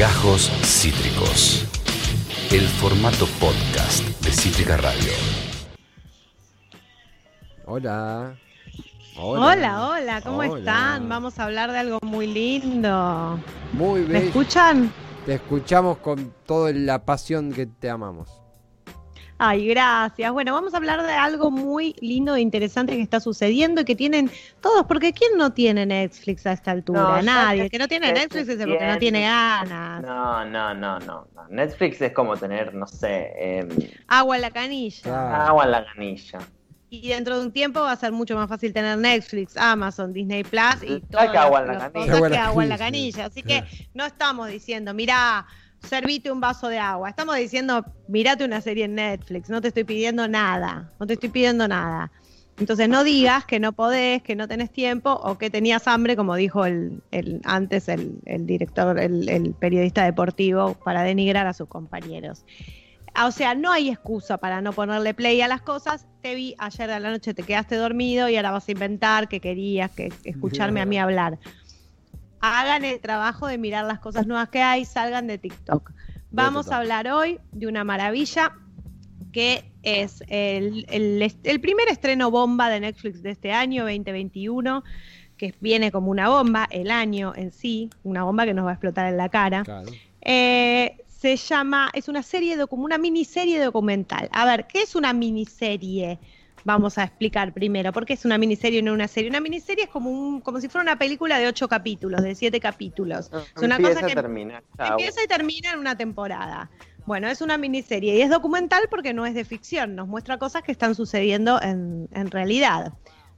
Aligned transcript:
Gajos 0.00 0.50
Cítricos. 0.64 1.66
El 2.50 2.62
formato 2.62 3.26
podcast 3.38 4.02
de 4.24 4.30
Cítrica 4.30 4.78
Radio. 4.78 5.12
Hola. 7.66 8.34
Hola, 9.18 9.88
hola, 9.90 10.22
¿cómo 10.22 10.38
Hola. 10.38 10.58
están? 10.58 11.06
Vamos 11.10 11.38
a 11.38 11.44
hablar 11.44 11.70
de 11.70 11.80
algo 11.80 11.98
muy 12.00 12.26
lindo. 12.26 13.38
Muy 13.74 14.00
¿Me 14.00 14.06
bien. 14.06 14.22
escuchan? 14.28 14.90
Te 15.26 15.34
escuchamos 15.34 15.98
con 15.98 16.32
toda 16.46 16.72
la 16.72 17.04
pasión 17.04 17.52
que 17.52 17.66
te 17.66 17.90
amamos. 17.90 18.39
Ay, 19.42 19.68
gracias. 19.68 20.30
Bueno, 20.32 20.52
vamos 20.52 20.74
a 20.74 20.76
hablar 20.76 21.02
de 21.02 21.12
algo 21.14 21.50
muy 21.50 21.94
lindo 22.00 22.36
e 22.36 22.42
interesante 22.42 22.94
que 22.94 23.00
está 23.00 23.20
sucediendo 23.20 23.80
y 23.80 23.84
que 23.86 23.96
tienen 23.96 24.30
todos, 24.60 24.84
porque 24.86 25.14
¿quién 25.14 25.38
no 25.38 25.54
tiene 25.54 25.86
Netflix 25.86 26.46
a 26.46 26.52
esta 26.52 26.72
altura? 26.72 27.00
No, 27.00 27.22
Nadie. 27.22 27.56
que- 27.60 27.64
El 27.64 27.70
que 27.70 27.78
no 27.78 27.88
tiene 27.88 28.08
que 28.08 28.20
Netflix 28.20 28.48
es 28.50 28.56
porque 28.66 28.86
no 28.86 28.98
tiene. 28.98 29.22
ganas. 29.22 30.02
No, 30.02 30.44
no, 30.44 30.74
no, 30.74 30.98
no. 31.00 31.26
Netflix 31.48 32.02
es 32.02 32.12
como 32.12 32.36
tener, 32.36 32.74
no 32.74 32.86
sé, 32.86 33.32
em, 33.38 33.68
Agua 34.08 34.36
en 34.36 34.42
la 34.42 34.50
canilla. 34.50 35.00
Ah. 35.06 35.46
agua 35.48 35.64
en 35.64 35.70
la 35.70 35.84
canilla. 35.86 36.38
Y 36.90 37.08
dentro 37.08 37.38
de 37.38 37.46
un 37.46 37.52
tiempo 37.52 37.80
va 37.80 37.92
a 37.92 37.96
ser 37.96 38.12
mucho 38.12 38.34
más 38.36 38.46
fácil 38.48 38.74
tener 38.74 38.98
Netflix, 38.98 39.56
Amazon, 39.56 40.12
Disney 40.12 40.42
Plus 40.44 40.82
y 40.82 41.00
todo. 41.00 41.20
agua 41.20 41.60
en 41.60 41.66
la 41.68 41.78
canilla. 41.78 42.16
en 42.18 42.30
que 42.32 42.36
agua 42.36 42.62
en 42.64 42.68
la 42.68 42.76
canilla. 42.78 43.22
canilla. 43.22 43.24
Así 43.26 43.42
que 43.42 43.64
no 43.94 44.04
estamos 44.04 44.48
diciendo, 44.48 44.92
mirá, 44.92 45.46
servite 45.80 46.30
un 46.30 46.40
vaso 46.40 46.68
de 46.68 46.78
agua. 46.78 47.08
Estamos 47.10 47.36
diciendo, 47.36 47.84
mirate 48.08 48.44
una 48.44 48.60
serie 48.60 48.84
en 48.84 48.94
Netflix. 48.94 49.48
No 49.48 49.60
te 49.60 49.68
estoy 49.68 49.84
pidiendo 49.84 50.28
nada. 50.28 50.92
No 51.00 51.06
te 51.06 51.14
estoy 51.14 51.28
pidiendo 51.30 51.66
nada. 51.68 52.10
Entonces 52.58 52.88
no 52.90 53.04
digas 53.04 53.46
que 53.46 53.58
no 53.58 53.72
podés, 53.72 54.22
que 54.22 54.36
no 54.36 54.46
tenés 54.46 54.70
tiempo 54.70 55.10
o 55.12 55.38
que 55.38 55.48
tenías 55.48 55.88
hambre, 55.88 56.14
como 56.14 56.34
dijo 56.36 56.66
el, 56.66 57.02
el- 57.10 57.40
antes 57.44 57.88
el, 57.88 58.18
el 58.26 58.44
director, 58.46 58.98
el, 59.00 59.28
el 59.30 59.54
periodista 59.54 60.04
deportivo, 60.04 60.74
para 60.84 61.02
denigrar 61.02 61.46
a 61.46 61.54
sus 61.54 61.68
compañeros. 61.68 62.44
O 63.24 63.32
sea, 63.32 63.54
no 63.54 63.72
hay 63.72 63.88
excusa 63.88 64.38
para 64.38 64.60
no 64.60 64.72
ponerle 64.72 65.14
play 65.14 65.40
a 65.40 65.48
las 65.48 65.62
cosas. 65.62 66.06
Te 66.22 66.34
vi 66.34 66.54
ayer 66.58 66.90
a 66.90 67.00
la 67.00 67.10
noche, 67.10 67.34
te 67.34 67.42
quedaste 67.42 67.74
dormido 67.76 68.28
y 68.28 68.36
ahora 68.36 68.52
vas 68.52 68.68
a 68.68 68.72
inventar 68.72 69.28
que 69.28 69.40
querías 69.40 69.90
que 69.90 70.12
escucharme 70.24 70.80
a 70.80 70.84
mí 70.86 70.98
hablar. 70.98 71.38
Hagan 72.40 72.84
el 72.84 73.00
trabajo 73.00 73.46
de 73.46 73.58
mirar 73.58 73.84
las 73.84 73.98
cosas 74.00 74.26
nuevas 74.26 74.48
que 74.48 74.62
hay, 74.62 74.84
salgan 74.84 75.26
de 75.26 75.38
TikTok. 75.38 75.92
Vamos 76.30 76.70
a 76.70 76.78
hablar 76.78 77.08
hoy 77.08 77.38
de 77.52 77.66
una 77.66 77.84
maravilla 77.84 78.52
que 79.32 79.64
es 79.82 80.22
el, 80.28 80.86
el 80.88 81.20
est- 81.22 81.46
el 81.46 81.60
primer 81.60 81.88
estreno 81.88 82.30
bomba 82.30 82.68
de 82.68 82.80
Netflix 82.80 83.22
de 83.22 83.30
este 83.30 83.52
año, 83.52 83.84
2021, 83.84 84.82
que 85.36 85.54
viene 85.60 85.92
como 85.92 86.10
una 86.10 86.28
bomba, 86.28 86.66
el 86.70 86.90
año 86.90 87.32
en 87.36 87.52
sí, 87.52 87.90
una 88.02 88.24
bomba 88.24 88.44
que 88.44 88.54
nos 88.54 88.64
va 88.66 88.70
a 88.70 88.74
explotar 88.74 89.06
en 89.06 89.16
la 89.16 89.28
cara. 89.28 89.62
Claro. 89.62 89.90
Eh, 90.22 90.96
se 91.06 91.36
llama, 91.36 91.90
es 91.92 92.08
una 92.08 92.22
serie, 92.22 92.56
de, 92.56 92.66
como 92.66 92.84
una 92.84 92.98
miniserie 92.98 93.60
documental. 93.60 94.28
A 94.32 94.44
ver, 94.46 94.66
¿qué 94.66 94.82
es 94.82 94.94
una 94.94 95.12
miniserie? 95.12 96.18
Vamos 96.64 96.98
a 96.98 97.04
explicar 97.04 97.52
primero, 97.52 97.92
¿por 97.92 98.04
qué 98.04 98.12
es 98.12 98.24
una 98.24 98.36
miniserie 98.38 98.80
y 98.80 98.82
no 98.82 98.92
una 98.92 99.08
serie? 99.08 99.30
Una 99.30 99.40
miniserie 99.40 99.84
es 99.84 99.90
como, 99.90 100.10
un, 100.10 100.40
como 100.40 100.60
si 100.60 100.68
fuera 100.68 100.82
una 100.82 100.98
película 100.98 101.38
de 101.38 101.46
ocho 101.48 101.68
capítulos, 101.68 102.22
de 102.22 102.34
siete 102.34 102.60
capítulos. 102.60 103.30
Es 103.56 103.62
una 103.62 103.76
Empieza 103.76 103.94
cosa 104.00 104.06
que 104.06 104.14
termina. 104.14 104.62
empieza 104.78 105.22
y 105.24 105.26
termina 105.26 105.72
en 105.72 105.78
una 105.78 105.96
temporada. 105.96 106.70
Bueno, 107.06 107.28
es 107.28 107.40
una 107.40 107.56
miniserie 107.56 108.16
y 108.16 108.20
es 108.20 108.30
documental 108.30 108.82
porque 108.90 109.14
no 109.14 109.24
es 109.26 109.34
de 109.34 109.44
ficción, 109.44 109.96
nos 109.96 110.06
muestra 110.06 110.38
cosas 110.38 110.62
que 110.62 110.70
están 110.70 110.94
sucediendo 110.94 111.60
en, 111.62 112.08
en 112.12 112.30
realidad. 112.30 112.92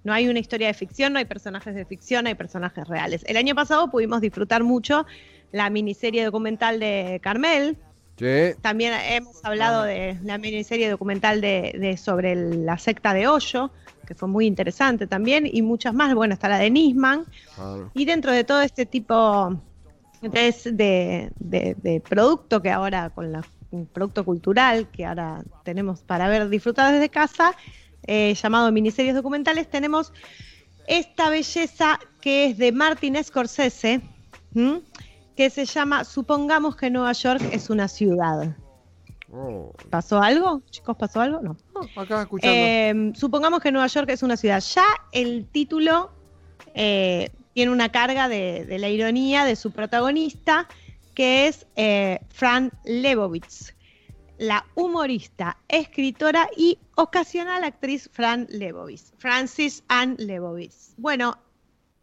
No 0.05 0.13
hay 0.13 0.29
una 0.29 0.41
historia 0.41 0.67
de 0.67 0.75
ficción, 0.75 1.13
no 1.13 1.21
hay 1.21 1.25
personajes 1.27 1.75
de 1.75 1.85
ficción, 1.85 2.27
hay 2.27 2.35
personajes 2.35 2.89
reales. 2.89 3.25
El 3.27 3.37
año 3.37 3.55
pasado 3.55 3.89
pudimos 3.89 4.21
disfrutar 4.21 4.65
mucho 4.65 5.07
la 5.53 5.71
miniserie 5.71 6.25
documental 6.25 6.81
de 6.81 7.21
Carmel. 7.23 7.79
Sí. 8.19 8.55
También 8.61 8.95
hemos 8.95 9.45
hablado 9.45 9.83
de 9.85 10.19
la 10.23 10.39
miniserie 10.39 10.89
documental 10.91 11.41
de, 11.41 11.75
de- 11.79 11.97
sobre 11.97 12.33
el- 12.33 12.67
la 12.67 12.79
secta 12.79 13.15
de 13.15 13.27
Hoyo, 13.27 13.71
que 14.07 14.15
fue 14.15 14.29
muy 14.29 14.47
interesante 14.47 15.07
también, 15.07 15.49
y 15.51 15.63
muchas 15.63 15.95
más. 15.95 16.15
Bueno, 16.15 16.35
está 16.35 16.49
la 16.49 16.59
de 16.59 16.71
Nisman. 16.71 17.25
Claro. 17.55 17.91
Y 17.95 18.05
dentro 18.05 18.31
de 18.33 18.45
todo 18.45 18.61
este 18.63 18.87
tipo 18.87 19.59
de, 20.21 21.31
de- 21.41 22.01
producto 22.09 22.63
que 22.63 22.71
ahora, 22.71 23.11
con 23.11 23.33
la 23.33 23.45
un 23.71 23.87
producto 23.87 24.23
cultural 24.25 24.89
que 24.91 25.07
ahora 25.07 25.43
tenemos 25.65 26.01
para 26.03 26.29
ver, 26.29 26.51
disfrutar 26.51 26.93
desde 26.93 27.09
casa, 27.09 27.57
eh, 28.07 28.35
llamado 28.35 28.71
miniseries 28.71 29.15
documentales, 29.15 29.71
tenemos 29.71 30.13
esta 30.87 31.31
belleza 31.31 31.99
que 32.21 32.45
es 32.47 32.59
de 32.59 32.71
Martin 32.71 33.17
Scorsese. 33.25 34.03
Que 35.37 35.51
se 35.51 35.65
llama 35.65 36.05
Supongamos 36.05 36.77
que 36.77 36.91
Nueva 36.91 37.13
York 37.13 37.43
es 37.53 37.71
una 37.71 37.89
ciudad. 37.89 38.57
Oh. 39.33 39.73
¿Pasó 39.89 40.21
algo? 40.21 40.63
Chicos, 40.71 40.97
¿pasó 40.97 41.21
algo? 41.21 41.41
No. 41.41 41.57
No, 41.75 42.01
acá 42.01 42.23
escuchando. 42.23 42.55
Eh, 42.55 43.13
supongamos 43.15 43.61
que 43.61 43.73
Nueva 43.73 43.87
York 43.87 44.11
es 44.11 44.23
una 44.23 44.37
ciudad. 44.37 44.63
Ya 44.75 44.85
el 45.13 45.47
título 45.47 46.11
eh, 46.75 47.31
tiene 47.55 47.73
una 47.73 47.91
carga 47.91 48.29
de, 48.29 48.67
de 48.67 48.79
la 48.79 48.89
ironía 48.89 49.45
de 49.45 49.57
su 49.57 49.71
protagonista, 49.71 50.69
que 51.15 51.49
es 51.49 51.67
eh, 51.77 52.21
Fran 52.29 52.73
Lebowitz, 52.85 53.75
la 54.39 54.67
humorista, 54.75 55.57
escritora 55.69 56.49
y 56.57 56.79
ocasional 56.97 57.65
actriz 57.65 58.11
Fran 58.13 58.47
Lebowitz, 58.51 59.13
Francis 59.19 59.85
Ann 59.89 60.17
Lebowitz. 60.19 60.95
Bueno, 60.97 61.39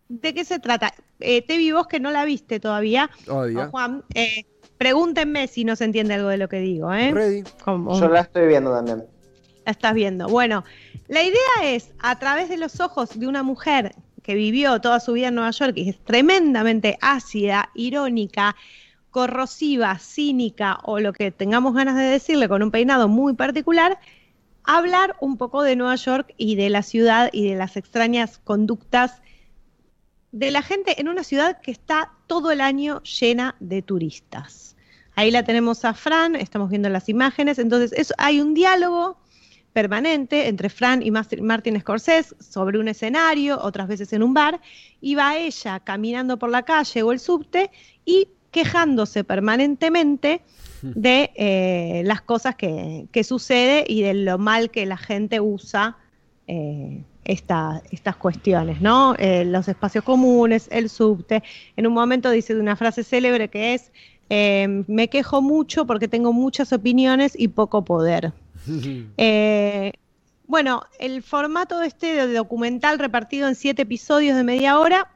¿de 0.09 0.33
qué 0.33 0.43
se 0.43 0.59
trata? 0.59 0.93
Eh, 1.19 1.41
Tevi, 1.41 1.71
vos 1.71 1.87
que 1.87 1.99
no 1.99 2.11
la 2.11 2.25
viste 2.25 2.59
todavía, 2.59 3.09
Odia. 3.27 3.67
o 3.67 3.69
Juan, 3.69 4.03
eh, 4.15 4.45
pregúntenme 4.77 5.47
si 5.47 5.63
no 5.63 5.75
se 5.75 5.85
entiende 5.85 6.15
algo 6.15 6.29
de 6.29 6.37
lo 6.37 6.49
que 6.49 6.59
digo. 6.59 6.91
¿eh? 6.93 7.11
Ready. 7.11 7.43
Yo 7.65 8.09
la 8.09 8.21
estoy 8.21 8.47
viendo 8.47 8.73
también. 8.73 9.05
la 9.65 9.71
estás 9.71 9.93
viendo. 9.93 10.27
Bueno, 10.27 10.65
la 11.07 11.23
idea 11.23 11.63
es, 11.63 11.91
a 11.99 12.17
través 12.19 12.49
de 12.49 12.57
los 12.57 12.79
ojos 12.79 13.17
de 13.17 13.27
una 13.27 13.43
mujer 13.43 13.93
que 14.23 14.35
vivió 14.35 14.81
toda 14.81 14.99
su 14.99 15.13
vida 15.13 15.29
en 15.29 15.35
Nueva 15.35 15.51
York 15.51 15.73
y 15.75 15.89
es 15.89 15.99
tremendamente 16.03 16.97
ácida, 17.01 17.69
irónica, 17.73 18.55
corrosiva, 19.11 19.97
cínica 19.99 20.79
o 20.83 20.99
lo 20.99 21.13
que 21.13 21.31
tengamos 21.31 21.73
ganas 21.73 21.95
de 21.95 22.03
decirle 22.03 22.47
con 22.47 22.61
un 22.61 22.71
peinado 22.71 23.07
muy 23.07 23.33
particular, 23.33 23.99
hablar 24.63 25.15
un 25.19 25.37
poco 25.37 25.63
de 25.63 25.75
Nueva 25.75 25.95
York 25.95 26.33
y 26.37 26.55
de 26.55 26.69
la 26.69 26.83
ciudad 26.83 27.29
y 27.31 27.49
de 27.49 27.55
las 27.55 27.75
extrañas 27.75 28.39
conductas 28.39 29.21
de 30.31 30.51
la 30.51 30.61
gente 30.61 30.99
en 30.99 31.07
una 31.07 31.23
ciudad 31.23 31.59
que 31.61 31.71
está 31.71 32.11
todo 32.27 32.51
el 32.51 32.61
año 32.61 33.01
llena 33.03 33.55
de 33.59 33.81
turistas. 33.81 34.75
Ahí 35.15 35.31
la 35.31 35.43
tenemos 35.43 35.83
a 35.85 35.93
Fran, 35.93 36.35
estamos 36.35 36.69
viendo 36.69 36.87
las 36.89 37.09
imágenes, 37.09 37.59
entonces 37.59 38.13
hay 38.17 38.39
un 38.39 38.53
diálogo 38.53 39.17
permanente 39.73 40.47
entre 40.47 40.69
Fran 40.69 41.01
y 41.01 41.11
Martin 41.11 41.79
Scorsese 41.79 42.35
sobre 42.39 42.79
un 42.79 42.87
escenario, 42.87 43.59
otras 43.61 43.87
veces 43.87 44.13
en 44.13 44.23
un 44.23 44.33
bar, 44.33 44.61
y 45.01 45.15
va 45.15 45.37
ella 45.37 45.79
caminando 45.79 46.39
por 46.39 46.49
la 46.49 46.63
calle 46.63 47.03
o 47.03 47.11
el 47.11 47.19
subte 47.19 47.69
y 48.05 48.29
quejándose 48.51 49.23
permanentemente 49.23 50.41
de 50.81 51.31
eh, 51.35 52.01
las 52.05 52.21
cosas 52.21 52.55
que, 52.55 53.07
que 53.11 53.23
sucede 53.23 53.83
y 53.87 54.01
de 54.01 54.13
lo 54.13 54.37
mal 54.37 54.71
que 54.71 54.85
la 54.85 54.97
gente 54.97 55.39
usa 55.39 55.97
eh, 56.47 57.03
esta- 57.29 57.81
estas 57.91 58.15
cuestiones, 58.15 58.81
¿no? 58.81 59.13
Eh, 59.19 59.45
los 59.45 59.67
espacios 59.67 60.03
comunes, 60.03 60.67
el 60.71 60.89
subte. 60.89 61.43
En 61.77 61.85
un 61.85 61.93
momento 61.93 62.31
dice 62.31 62.55
una 62.55 62.75
frase 62.75 63.03
célebre 63.03 63.49
que 63.49 63.75
es, 63.75 63.91
eh, 64.31 64.83
me 64.87 65.09
quejo 65.09 65.41
mucho 65.41 65.85
porque 65.85 66.07
tengo 66.07 66.33
muchas 66.33 66.73
opiniones 66.73 67.33
y 67.37 67.47
poco 67.49 67.83
poder. 67.85 68.33
Eh, 69.17 69.93
bueno, 70.47 70.81
el 70.99 71.21
formato 71.21 71.77
de 71.79 71.87
este 71.87 72.07
de 72.27 72.33
documental 72.33 72.97
repartido 72.97 73.47
en 73.47 73.53
siete 73.53 73.83
episodios 73.83 74.35
de 74.35 74.43
media 74.43 74.79
hora, 74.79 75.07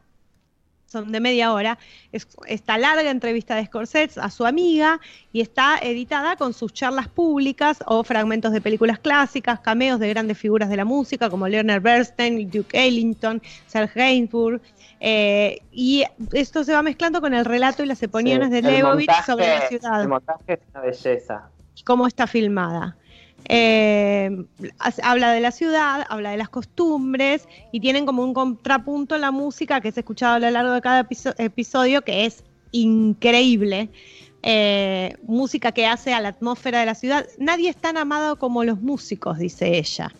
son 0.93 1.11
de 1.11 1.19
media 1.19 1.51
hora, 1.51 1.77
es 2.11 2.27
esta 2.47 2.77
larga 2.77 3.09
entrevista 3.09 3.55
de 3.55 3.65
Scorsese 3.65 4.19
a 4.21 4.29
su 4.29 4.45
amiga 4.45 5.01
y 5.33 5.41
está 5.41 5.77
editada 5.79 6.35
con 6.38 6.53
sus 6.53 6.71
charlas 6.71 7.07
públicas 7.09 7.83
o 7.85 8.03
fragmentos 8.03 8.53
de 8.53 8.62
películas 8.62 9.00
clásicas, 9.00 9.59
cameos 9.59 10.00
de 10.00 10.07
grandes 10.09 10.38
figuras 10.38 10.69
de 10.69 10.77
la 10.77 10.85
música 10.85 11.29
como 11.29 11.47
Leonard 11.47 11.81
Bernstein, 11.81 12.50
Duke 12.50 12.77
Ellington, 12.88 13.41
Serge 13.68 14.00
Gainsbourg, 14.00 14.62
eh, 15.01 15.59
y 15.71 16.03
esto 16.31 16.63
se 16.63 16.71
va 16.71 16.81
mezclando 16.81 17.19
con 17.19 17.33
el 17.33 17.44
relato 17.44 17.83
y 17.83 17.88
las 17.88 18.01
opiniones 18.03 18.47
Sí, 18.50 18.53
de 18.53 18.62
Leibovitz 18.62 19.12
sobre 19.25 19.47
la 19.47 19.68
ciudad 19.68 20.01
El 20.01 20.07
montaje 20.07 20.53
es 20.53 20.59
una 20.71 20.81
belleza. 20.81 21.50
cómo 21.83 22.07
está 22.07 22.27
filmada. 22.27 22.95
Eh, 23.50 24.45
habla 25.01 25.31
de 25.31 25.42
la 25.42 25.51
ciudad, 25.51 26.06
habla 26.10 26.31
de 26.31 26.38
las 26.38 26.50
costumbres 26.50 27.48
y 27.72 27.80
tienen 27.80 28.06
como 28.06 28.24
un 28.24 28.34
contrapunto 28.34 29.16
en 29.16 29.22
la 29.22 29.31
música 29.31 29.81
que 29.81 29.90
es 29.90 29.98
escuchado 29.98 30.36
a 30.36 30.40
lo 30.40 30.50
largo 30.50 30.72
de 30.74 30.81
cada 30.81 31.01
episo- 31.01 31.36
episodio 31.38 32.01
que 32.04 32.25
es 32.25 32.44
increíble. 32.72 33.90
Eh, 34.42 35.16
música 35.24 35.72
que 35.72 35.86
hace 35.88 36.13
a 36.13 36.19
la 36.19 36.30
atmósfera 36.30 36.80
de 36.80 36.86
la 36.86 36.95
ciudad. 36.95 37.25
Nadie 37.38 37.69
es 37.69 37.78
tan 37.78 37.98
amado 37.98 38.38
como 38.38 38.63
los 38.63 38.81
músicos, 38.81 39.38
dice 39.38 39.78
ella. 39.78 40.12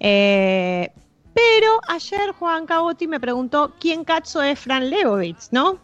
Eh, 0.00 0.90
pero 1.34 1.80
ayer 1.88 2.32
Juan 2.32 2.66
Cagotti 2.66 3.06
me 3.06 3.20
preguntó 3.20 3.74
quién 3.78 4.04
cacho 4.04 4.42
es 4.42 4.58
Fran 4.58 4.90
Lebowitz, 4.90 5.48
¿no? 5.52 5.78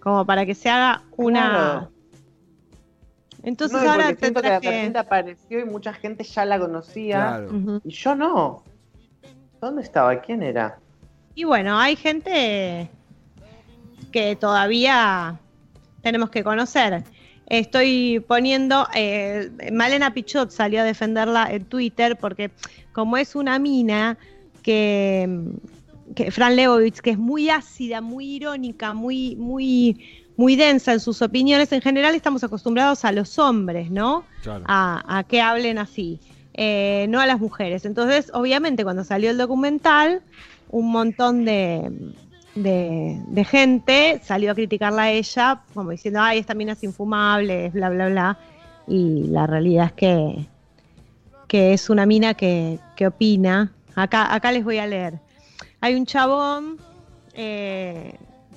como 0.00 0.26
para 0.26 0.44
que 0.44 0.54
se 0.54 0.68
haga 0.68 1.02
una... 1.16 1.88
Entonces 3.44 3.82
no, 3.82 3.90
ahora 3.90 4.14
que 4.14 4.32
que... 4.32 4.40
repente 4.40 4.98
apareció 4.98 5.60
y 5.60 5.64
mucha 5.64 5.92
gente 5.92 6.24
ya 6.24 6.44
la 6.44 6.58
conocía. 6.58 7.16
Claro. 7.16 7.80
Y 7.84 7.90
yo 7.90 8.14
no. 8.14 8.62
¿Dónde 9.60 9.82
estaba? 9.82 10.20
¿Quién 10.20 10.42
era? 10.42 10.78
Y 11.34 11.44
bueno, 11.44 11.78
hay 11.78 11.96
gente 11.96 12.88
que 14.12 14.36
todavía 14.36 15.38
tenemos 16.02 16.30
que 16.30 16.42
conocer. 16.42 17.04
Estoy 17.46 18.24
poniendo, 18.26 18.86
eh, 18.94 19.50
Malena 19.72 20.14
Pichot 20.14 20.50
salió 20.50 20.80
a 20.80 20.84
defenderla 20.84 21.48
en 21.50 21.64
Twitter 21.66 22.16
porque 22.16 22.50
como 22.92 23.16
es 23.18 23.34
una 23.34 23.58
mina 23.58 24.16
que, 24.62 25.28
que 26.14 26.30
Fran 26.30 26.56
Lebowitz, 26.56 27.02
que 27.02 27.10
es 27.10 27.18
muy 27.18 27.50
ácida, 27.50 28.00
muy 28.00 28.36
irónica, 28.36 28.94
muy, 28.94 29.36
muy, 29.36 30.23
muy 30.36 30.56
densa 30.56 30.92
en 30.92 31.00
sus 31.00 31.22
opiniones, 31.22 31.70
en 31.72 31.80
general 31.80 32.14
estamos 32.14 32.42
acostumbrados 32.42 33.04
a 33.04 33.12
los 33.12 33.38
hombres, 33.38 33.90
¿no? 33.90 34.24
Claro. 34.42 34.64
a, 34.66 35.18
a 35.18 35.24
que 35.24 35.40
hablen 35.40 35.78
así, 35.78 36.20
eh, 36.54 37.06
no 37.08 37.20
a 37.20 37.26
las 37.26 37.40
mujeres. 37.40 37.84
Entonces, 37.84 38.30
obviamente, 38.34 38.84
cuando 38.84 39.04
salió 39.04 39.30
el 39.30 39.38
documental, 39.38 40.22
un 40.70 40.90
montón 40.90 41.44
de, 41.44 41.90
de, 42.54 43.20
de 43.26 43.44
gente 43.44 44.20
salió 44.24 44.50
a 44.50 44.54
criticarla 44.54 45.02
a 45.02 45.10
ella, 45.10 45.62
como 45.72 45.90
diciendo, 45.90 46.20
ay, 46.20 46.38
esta 46.38 46.54
mina 46.54 46.72
es 46.72 46.82
infumable, 46.82 47.70
bla, 47.70 47.90
bla, 47.90 48.08
bla. 48.08 48.38
Y 48.86 49.28
la 49.28 49.46
realidad 49.46 49.86
es 49.86 49.92
que, 49.92 50.46
que 51.46 51.72
es 51.72 51.88
una 51.90 52.06
mina 52.06 52.34
que, 52.34 52.78
que 52.96 53.06
opina. 53.06 53.72
Acá, 53.94 54.34
acá 54.34 54.50
les 54.50 54.64
voy 54.64 54.78
a 54.78 54.86
leer. 54.86 55.20
Hay 55.80 55.94
un 55.94 56.06
chabón 56.06 56.78
eh, 57.34 58.14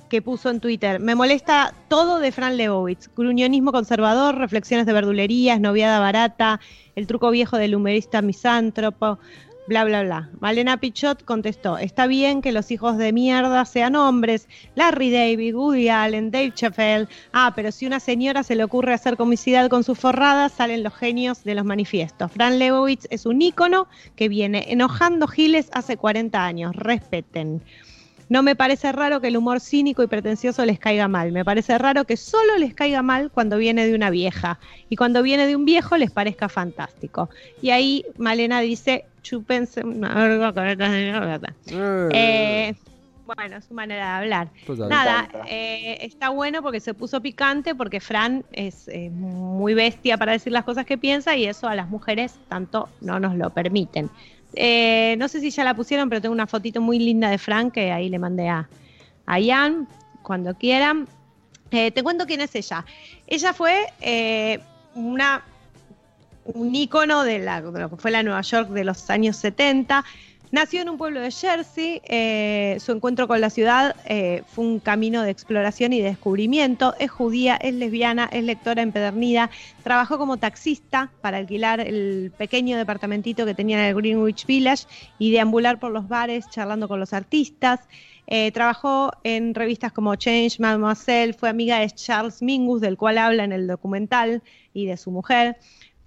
que 0.08 0.22
puso 0.22 0.50
en 0.50 0.60
Twitter, 0.60 1.00
me 1.00 1.14
molesta 1.14 1.74
todo 1.88 2.18
de 2.18 2.32
Fran 2.32 2.56
Lebowitz, 2.56 3.10
gruñonismo 3.14 3.72
conservador, 3.72 4.36
reflexiones 4.36 4.86
de 4.86 4.92
verdulerías, 4.92 5.60
noviada 5.60 6.00
barata, 6.00 6.60
el 6.96 7.06
truco 7.06 7.30
viejo 7.30 7.56
del 7.58 7.74
humorista 7.74 8.22
misántropo, 8.22 9.18
bla, 9.68 9.84
bla, 9.84 10.02
bla. 10.02 10.30
Malena 10.40 10.78
Pichot 10.78 11.24
contestó, 11.24 11.76
está 11.76 12.06
bien 12.06 12.40
que 12.40 12.52
los 12.52 12.70
hijos 12.70 12.96
de 12.96 13.12
mierda 13.12 13.64
sean 13.66 13.96
hombres, 13.96 14.48
Larry 14.74 15.10
David, 15.10 15.54
Woody 15.54 15.90
Allen, 15.90 16.30
Dave 16.30 16.52
Chappelle, 16.54 17.06
ah, 17.32 17.52
pero 17.54 17.70
si 17.70 17.86
una 17.86 18.00
señora 18.00 18.42
se 18.42 18.56
le 18.56 18.64
ocurre 18.64 18.94
hacer 18.94 19.16
comicidad 19.16 19.68
con 19.68 19.84
sus 19.84 19.98
forradas, 19.98 20.52
salen 20.52 20.82
los 20.82 20.94
genios 20.94 21.44
de 21.44 21.54
los 21.54 21.66
manifiestos. 21.66 22.32
Fran 22.32 22.58
Lebowitz 22.58 23.06
es 23.10 23.26
un 23.26 23.42
ícono 23.42 23.88
que 24.16 24.28
viene 24.28 24.64
enojando 24.68 25.28
giles 25.28 25.68
hace 25.72 25.98
40 25.98 26.44
años, 26.44 26.74
respeten. 26.74 27.62
No 28.28 28.42
me 28.42 28.54
parece 28.54 28.92
raro 28.92 29.20
que 29.20 29.28
el 29.28 29.36
humor 29.36 29.60
cínico 29.60 30.02
y 30.02 30.06
pretencioso 30.06 30.64
les 30.66 30.78
caiga 30.78 31.08
mal. 31.08 31.32
Me 31.32 31.44
parece 31.44 31.78
raro 31.78 32.04
que 32.04 32.16
solo 32.16 32.56
les 32.58 32.74
caiga 32.74 33.02
mal 33.02 33.30
cuando 33.30 33.56
viene 33.56 33.86
de 33.86 33.94
una 33.94 34.10
vieja. 34.10 34.58
Y 34.88 34.96
cuando 34.96 35.22
viene 35.22 35.46
de 35.46 35.56
un 35.56 35.64
viejo 35.64 35.96
les 35.96 36.10
parezca 36.10 36.48
fantástico. 36.48 37.30
Y 37.62 37.70
ahí 37.70 38.04
Malena 38.18 38.60
dice, 38.60 39.06
esta 40.72 40.90
señora". 40.90 41.40
Eh, 42.12 42.74
bueno, 43.36 43.56
es 43.56 43.64
su 43.66 43.74
manera 43.74 44.06
de 44.06 44.24
hablar. 44.24 44.48
Total. 44.66 44.88
Nada, 44.88 45.28
eh, 45.48 45.98
está 46.00 46.30
bueno 46.30 46.62
porque 46.62 46.80
se 46.80 46.94
puso 46.94 47.20
picante, 47.20 47.74
porque 47.74 48.00
Fran 48.00 48.44
es 48.52 48.88
eh, 48.88 49.10
muy 49.10 49.74
bestia 49.74 50.16
para 50.16 50.32
decir 50.32 50.52
las 50.52 50.64
cosas 50.64 50.86
que 50.86 50.96
piensa 50.96 51.36
y 51.36 51.44
eso 51.44 51.68
a 51.68 51.74
las 51.74 51.90
mujeres 51.90 52.38
tanto 52.48 52.88
no 53.02 53.20
nos 53.20 53.36
lo 53.36 53.50
permiten. 53.50 54.08
Eh, 54.54 55.16
no 55.18 55.28
sé 55.28 55.40
si 55.40 55.50
ya 55.50 55.64
la 55.64 55.74
pusieron, 55.74 56.08
pero 56.08 56.20
tengo 56.20 56.32
una 56.32 56.46
fotito 56.46 56.80
muy 56.80 56.98
linda 56.98 57.30
de 57.30 57.38
Fran 57.38 57.70
que 57.70 57.92
ahí 57.92 58.08
le 58.08 58.18
mandé 58.18 58.48
a, 58.48 58.68
a 59.26 59.40
Ian 59.40 59.88
cuando 60.22 60.54
quieran. 60.54 61.08
Eh, 61.70 61.90
te 61.90 62.02
cuento 62.02 62.26
quién 62.26 62.40
es 62.40 62.54
ella. 62.54 62.84
Ella 63.26 63.52
fue 63.52 63.86
eh, 64.00 64.60
una 64.94 65.42
un 66.54 66.74
ícono 66.74 67.24
de, 67.24 67.40
la, 67.40 67.60
de 67.60 67.80
lo 67.80 67.90
que 67.90 67.96
fue 67.96 68.10
la 68.10 68.22
Nueva 68.22 68.40
York 68.40 68.70
de 68.70 68.84
los 68.84 69.10
años 69.10 69.36
70. 69.36 70.04
Nació 70.50 70.80
en 70.80 70.88
un 70.88 70.96
pueblo 70.96 71.20
de 71.20 71.30
Jersey, 71.30 72.00
eh, 72.04 72.78
su 72.80 72.92
encuentro 72.92 73.28
con 73.28 73.38
la 73.38 73.50
ciudad 73.50 73.94
eh, 74.06 74.44
fue 74.46 74.64
un 74.64 74.78
camino 74.80 75.22
de 75.22 75.30
exploración 75.30 75.92
y 75.92 76.00
de 76.00 76.08
descubrimiento. 76.08 76.94
Es 76.98 77.10
judía, 77.10 77.56
es 77.56 77.74
lesbiana, 77.74 78.30
es 78.32 78.44
lectora 78.44 78.80
empedernida. 78.80 79.50
Trabajó 79.82 80.16
como 80.16 80.38
taxista 80.38 81.10
para 81.20 81.36
alquilar 81.36 81.80
el 81.80 82.32
pequeño 82.38 82.78
departamentito 82.78 83.44
que 83.44 83.52
tenía 83.52 83.78
en 83.78 83.84
el 83.84 83.94
Greenwich 83.94 84.46
Village 84.46 84.86
y 85.18 85.32
deambular 85.32 85.78
por 85.78 85.92
los 85.92 86.08
bares 86.08 86.48
charlando 86.48 86.88
con 86.88 86.98
los 86.98 87.12
artistas. 87.12 87.80
Eh, 88.26 88.50
trabajó 88.52 89.12
en 89.24 89.54
revistas 89.54 89.92
como 89.92 90.14
Change, 90.14 90.60
Mademoiselle, 90.60 91.34
fue 91.34 91.50
amiga 91.50 91.80
de 91.80 91.90
Charles 91.90 92.40
Mingus, 92.40 92.80
del 92.80 92.96
cual 92.96 93.18
habla 93.18 93.44
en 93.44 93.52
el 93.52 93.66
documental, 93.66 94.42
y 94.74 94.86
de 94.86 94.96
su 94.96 95.10
mujer 95.10 95.56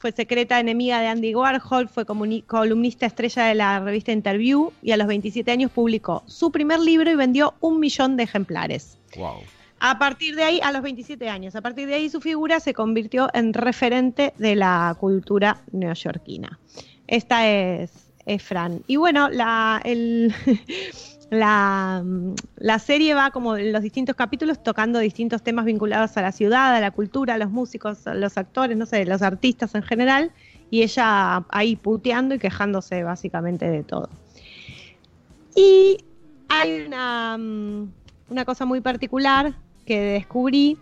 fue 0.01 0.11
secreta 0.11 0.59
enemiga 0.59 0.99
de 0.99 1.07
Andy 1.07 1.35
Warhol, 1.35 1.87
fue 1.87 2.05
columnista 2.05 3.05
estrella 3.05 3.43
de 3.45 3.53
la 3.53 3.79
revista 3.79 4.11
Interview 4.11 4.71
y 4.81 4.91
a 4.93 4.97
los 4.97 5.05
27 5.05 5.51
años 5.51 5.69
publicó 5.69 6.23
su 6.25 6.51
primer 6.51 6.79
libro 6.79 7.11
y 7.11 7.15
vendió 7.15 7.53
un 7.59 7.79
millón 7.79 8.17
de 8.17 8.23
ejemplares. 8.23 8.97
Wow. 9.15 9.41
A 9.79 9.99
partir 9.99 10.35
de 10.35 10.43
ahí, 10.43 10.59
a 10.63 10.71
los 10.71 10.81
27 10.81 11.29
años, 11.29 11.55
a 11.55 11.61
partir 11.61 11.87
de 11.87 11.93
ahí 11.93 12.09
su 12.09 12.19
figura 12.19 12.59
se 12.59 12.73
convirtió 12.73 13.29
en 13.35 13.53
referente 13.53 14.33
de 14.39 14.55
la 14.55 14.95
cultura 14.99 15.61
neoyorquina. 15.71 16.59
Esta 17.05 17.47
es, 17.47 17.91
es 18.25 18.41
Fran. 18.41 18.81
Y 18.87 18.95
bueno, 18.95 19.29
la, 19.29 19.81
el- 19.85 20.33
la, 21.31 22.03
serie 22.79 23.13
va 23.13 23.31
como 23.31 23.55
en 23.55 23.71
los 23.71 23.81
distintos 23.81 24.15
capítulos 24.15 24.61
tocando 24.61 24.99
distintos 24.99 25.41
temas 25.41 25.63
vinculados 25.63 26.17
a 26.17 26.21
la 26.21 26.33
ciudad, 26.33 26.75
a 26.75 26.81
la 26.81 26.91
cultura, 26.91 27.35
a 27.35 27.37
los 27.37 27.49
músicos, 27.49 28.05
a 28.05 28.13
los 28.13 28.37
actores, 28.37 28.75
no 28.75 28.85
sé, 28.85 29.05
los 29.05 29.21
artistas 29.21 29.73
en 29.73 29.81
general. 29.81 30.31
Y 30.69 30.83
ella 30.83 31.45
ahí 31.49 31.77
puteando 31.77 32.35
y 32.35 32.39
quejándose 32.39 33.03
básicamente 33.03 33.69
de 33.69 33.83
todo. 33.83 34.09
Y 35.55 35.97
hay 36.49 36.81
una, 36.81 37.37
mm, 37.37 37.91
una 38.29 38.45
cosa 38.45 38.65
muy 38.65 38.81
particular 38.81 39.53
que 39.85 40.01
descubrí, 40.01 40.77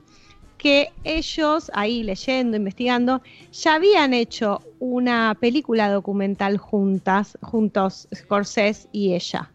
que 0.57 0.91
ellos, 1.03 1.71
ahí 1.75 2.03
leyendo, 2.03 2.57
investigando, 2.57 3.21
ya 3.51 3.75
habían 3.75 4.13
hecho 4.13 4.61
una 4.79 5.37
película 5.39 5.91
documental 5.91 6.57
juntas, 6.57 7.37
juntos, 7.41 8.07
Scorsese 8.13 8.89
y 8.91 9.13
ella. 9.13 9.51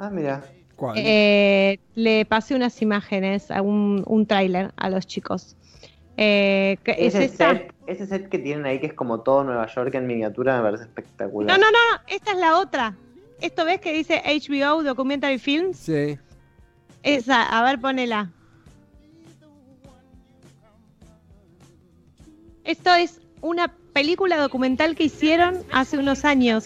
Ah, 0.00 0.08
mira. 0.08 0.42
¿Cuál? 0.76 0.96
Eh, 0.96 1.78
le 1.94 2.24
pasé 2.24 2.54
unas 2.54 2.80
imágenes, 2.80 3.50
a 3.50 3.60
un, 3.60 4.02
un 4.06 4.26
tráiler 4.26 4.72
a 4.76 4.88
los 4.88 5.06
chicos. 5.06 5.56
Eh, 6.16 6.78
es 6.86 7.14
Ese 7.14 7.28
set, 7.28 7.74
ese 7.86 8.06
set 8.06 8.30
que 8.30 8.38
tienen 8.38 8.64
ahí, 8.64 8.80
que 8.80 8.86
es 8.86 8.94
como 8.94 9.20
todo 9.20 9.44
Nueva 9.44 9.66
York 9.66 9.94
en 9.94 10.06
miniatura, 10.06 10.56
me 10.56 10.62
parece 10.62 10.84
espectacular. 10.84 11.58
No, 11.58 11.62
no, 11.62 11.70
no, 11.70 11.78
no, 11.78 12.02
esta 12.08 12.32
es 12.32 12.38
la 12.38 12.58
otra. 12.58 12.96
Esto 13.42 13.66
ves 13.66 13.82
que 13.82 13.92
dice 13.92 14.22
HBO 14.24 14.82
Documentary 14.82 15.38
Films. 15.38 15.76
Sí. 15.76 16.18
Esa, 17.02 17.42
a 17.42 17.62
ver, 17.62 17.78
ponela. 17.78 18.30
Esto 22.64 22.94
es 22.94 23.20
una 23.42 23.68
película 23.92 24.38
documental 24.38 24.96
que 24.96 25.04
hicieron 25.04 25.58
hace 25.72 25.98
unos 25.98 26.24
años. 26.24 26.64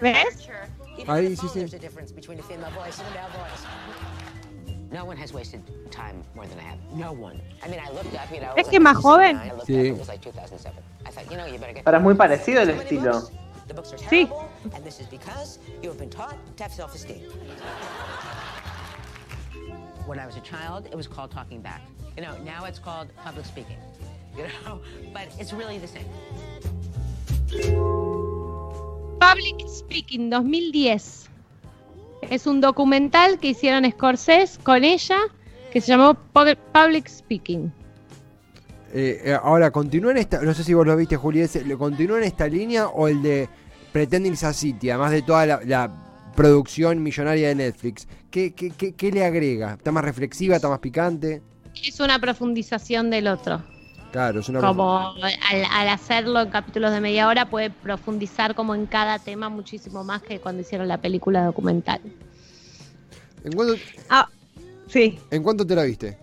¿Ves? 0.00 0.50
Ahí, 1.06 1.36
sí, 1.36 1.48
sí. 1.48 1.54
There's 1.60 1.74
a 1.74 1.78
difference 1.78 2.12
between 2.12 2.38
a 2.38 2.42
female 2.42 2.70
voice 2.70 2.98
and 3.00 3.08
a 3.08 3.14
male 3.14 3.28
voice. 3.30 3.64
No 4.92 5.04
one 5.04 5.16
has 5.16 5.32
wasted 5.32 5.62
time 5.90 6.22
more 6.34 6.46
than 6.46 6.58
I 6.58 6.62
have. 6.62 6.78
No 6.94 7.12
one. 7.12 7.40
I 7.62 7.68
mean, 7.68 7.80
I 7.80 7.90
looked 7.92 8.14
up, 8.14 8.30
you 8.32 8.40
know. 8.40 8.52
it 8.52 8.56
¿Ves 8.56 8.66
was 8.66 8.70
que 8.70 8.80
más 8.80 8.96
joven? 8.96 9.36
1969. 9.36 9.50
I 9.50 9.54
looked 9.54 9.66
Sí. 9.68 9.80
up, 9.90 9.94
it 9.94 9.98
was 9.98 10.08
like 10.08 10.20
2007. 10.22 10.82
I 11.04 11.10
thought, 11.10 11.30
you 11.30 11.36
know, 11.36 11.46
you 11.46 11.58
better 11.58 11.74
get. 11.74 11.84
Pero 11.84 11.98
es 11.98 12.02
muy 12.02 12.14
parecido 12.14 12.60
el 12.62 12.68
estilo. 12.70 13.28
The 13.66 13.74
books 13.74 13.92
are 13.92 13.98
Sí. 13.98 14.26
terrible, 14.26 14.48
and 14.74 14.84
this 14.84 15.00
is 15.00 15.06
because 15.08 15.58
you 15.82 15.88
have 15.90 15.98
been 15.98 16.08
taught 16.08 16.36
to 16.56 16.62
have 16.62 16.72
self-esteem. 16.72 17.20
When 20.06 20.20
I 20.20 20.26
was 20.26 20.36
a 20.36 20.40
child, 20.40 20.86
it 20.86 20.94
was 20.94 21.08
called 21.08 21.32
talking 21.32 21.60
back. 21.60 21.82
You 22.16 22.22
know, 22.22 22.36
now 22.44 22.64
it's 22.64 22.78
called 22.78 23.08
public 23.24 23.44
speaking. 23.44 23.76
You 24.36 24.44
know, 24.64 24.80
but 25.12 25.26
it's 25.40 25.52
really 25.52 25.78
the 25.78 25.88
same. 25.88 26.06
Public 29.20 29.66
Speaking 29.68 30.30
2010. 30.30 31.26
Es 32.30 32.46
un 32.46 32.60
documental 32.60 33.38
que 33.38 33.48
hicieron 33.48 33.88
Scorsese 33.90 34.58
con 34.62 34.84
ella 34.84 35.18
que 35.72 35.80
se 35.80 35.88
llamó 35.88 36.16
Pu- 36.34 36.56
Public 36.72 37.06
Speaking. 37.08 37.72
Eh, 38.92 39.20
eh, 39.24 39.38
ahora, 39.42 39.70
continúa 39.70 40.12
en 40.12 40.18
esta. 40.18 40.40
No 40.42 40.54
sé 40.54 40.64
si 40.64 40.74
vos 40.74 40.86
lo 40.86 40.96
viste, 40.96 41.16
Juli. 41.16 41.40
ese, 41.40 41.64
¿lo 41.64 41.76
¿Continúa 41.78 42.18
en 42.18 42.24
esta 42.24 42.46
línea 42.48 42.86
o 42.88 43.08
el 43.08 43.22
de 43.22 43.48
Pretending 43.92 44.36
City? 44.36 44.90
Además 44.90 45.10
de 45.12 45.22
toda 45.22 45.44
la, 45.46 45.60
la 45.64 45.92
producción 46.34 47.02
millonaria 47.02 47.48
de 47.48 47.54
Netflix. 47.56 48.06
¿Qué, 48.30 48.52
qué, 48.54 48.70
qué, 48.70 48.94
qué 48.94 49.10
le 49.12 49.24
agrega? 49.24 49.74
¿Está 49.74 49.92
más 49.92 50.04
reflexiva? 50.04 50.56
¿Está 50.56 50.68
más 50.68 50.78
picante? 50.78 51.42
Es 51.86 52.00
una 52.00 52.18
profundización 52.18 53.10
del 53.10 53.28
otro. 53.28 53.62
Claro, 54.16 54.40
es 54.40 54.48
una. 54.48 54.60
Como 54.60 54.98
al, 54.98 55.64
al 55.70 55.88
hacerlo 55.90 56.40
en 56.40 56.48
capítulos 56.48 56.90
de 56.90 57.02
media 57.02 57.28
hora 57.28 57.50
puede 57.50 57.68
profundizar 57.68 58.54
como 58.54 58.74
en 58.74 58.86
cada 58.86 59.18
tema 59.18 59.50
muchísimo 59.50 60.04
más 60.04 60.22
que 60.22 60.40
cuando 60.40 60.62
hicieron 60.62 60.88
la 60.88 60.96
película 60.96 61.44
documental. 61.44 62.00
¿En 63.44 63.52
cuánto, 63.52 63.74
Ah, 64.08 64.26
sí. 64.88 65.18
¿En 65.30 65.42
cuánto 65.42 65.66
te 65.66 65.76
la 65.76 65.82
viste? 65.82 66.16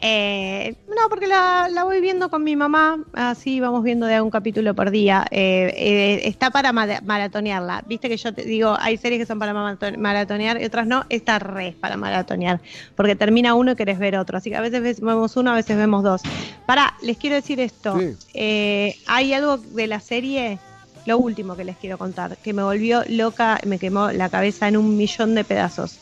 Eh, 0.00 0.74
no, 0.88 1.08
porque 1.08 1.26
la, 1.26 1.68
la 1.70 1.82
voy 1.84 2.00
viendo 2.00 2.28
con 2.30 2.44
mi 2.44 2.56
mamá, 2.56 3.02
así 3.14 3.58
vamos 3.58 3.82
viendo 3.82 4.06
de 4.06 4.20
un 4.20 4.30
capítulo 4.30 4.74
por 4.74 4.90
día. 4.90 5.26
Eh, 5.30 5.72
eh, 5.76 6.20
está 6.24 6.50
para 6.50 6.72
ma- 6.72 6.86
maratonearla. 7.04 7.82
Viste 7.86 8.08
que 8.08 8.16
yo 8.16 8.32
te 8.32 8.44
digo, 8.44 8.76
hay 8.78 8.96
series 8.96 9.20
que 9.20 9.26
son 9.26 9.38
para 9.38 9.52
marato- 9.54 9.96
maratonear 9.98 10.60
y 10.60 10.64
otras 10.66 10.86
no. 10.86 11.04
Esta 11.08 11.38
re 11.38 11.68
es 11.68 11.74
para 11.74 11.96
maratonear, 11.96 12.60
porque 12.96 13.16
termina 13.16 13.54
uno 13.54 13.72
y 13.72 13.76
querés 13.76 13.98
ver 13.98 14.16
otro. 14.16 14.38
Así 14.38 14.50
que 14.50 14.56
a 14.56 14.60
veces 14.60 15.00
vemos 15.00 15.36
uno, 15.36 15.50
a 15.52 15.54
veces 15.54 15.76
vemos 15.76 16.04
dos. 16.04 16.22
Para, 16.66 16.94
les 17.02 17.16
quiero 17.16 17.36
decir 17.36 17.58
esto. 17.58 17.98
Sí. 17.98 18.14
Eh, 18.34 18.94
hay 19.06 19.32
algo 19.32 19.56
de 19.56 19.86
la 19.86 20.00
serie, 20.00 20.58
lo 21.06 21.18
último 21.18 21.56
que 21.56 21.64
les 21.64 21.76
quiero 21.76 21.96
contar, 21.98 22.36
que 22.36 22.52
me 22.52 22.62
volvió 22.62 23.02
loca, 23.08 23.58
me 23.66 23.78
quemó 23.78 24.10
la 24.12 24.28
cabeza 24.28 24.68
en 24.68 24.76
un 24.76 24.96
millón 24.96 25.34
de 25.34 25.44
pedazos. 25.44 25.98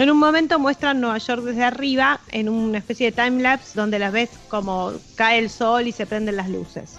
En 0.00 0.10
un 0.10 0.16
momento 0.16 0.58
muestran 0.58 0.98
Nueva 0.98 1.18
York 1.18 1.42
desde 1.42 1.62
arriba 1.62 2.20
en 2.30 2.48
una 2.48 2.78
especie 2.78 3.10
de 3.10 3.22
timelapse 3.22 3.78
donde 3.78 3.98
las 3.98 4.10
ves 4.10 4.30
como 4.48 4.92
cae 5.14 5.38
el 5.38 5.50
sol 5.50 5.86
y 5.86 5.92
se 5.92 6.06
prenden 6.06 6.36
las 6.36 6.48
luces. 6.48 6.98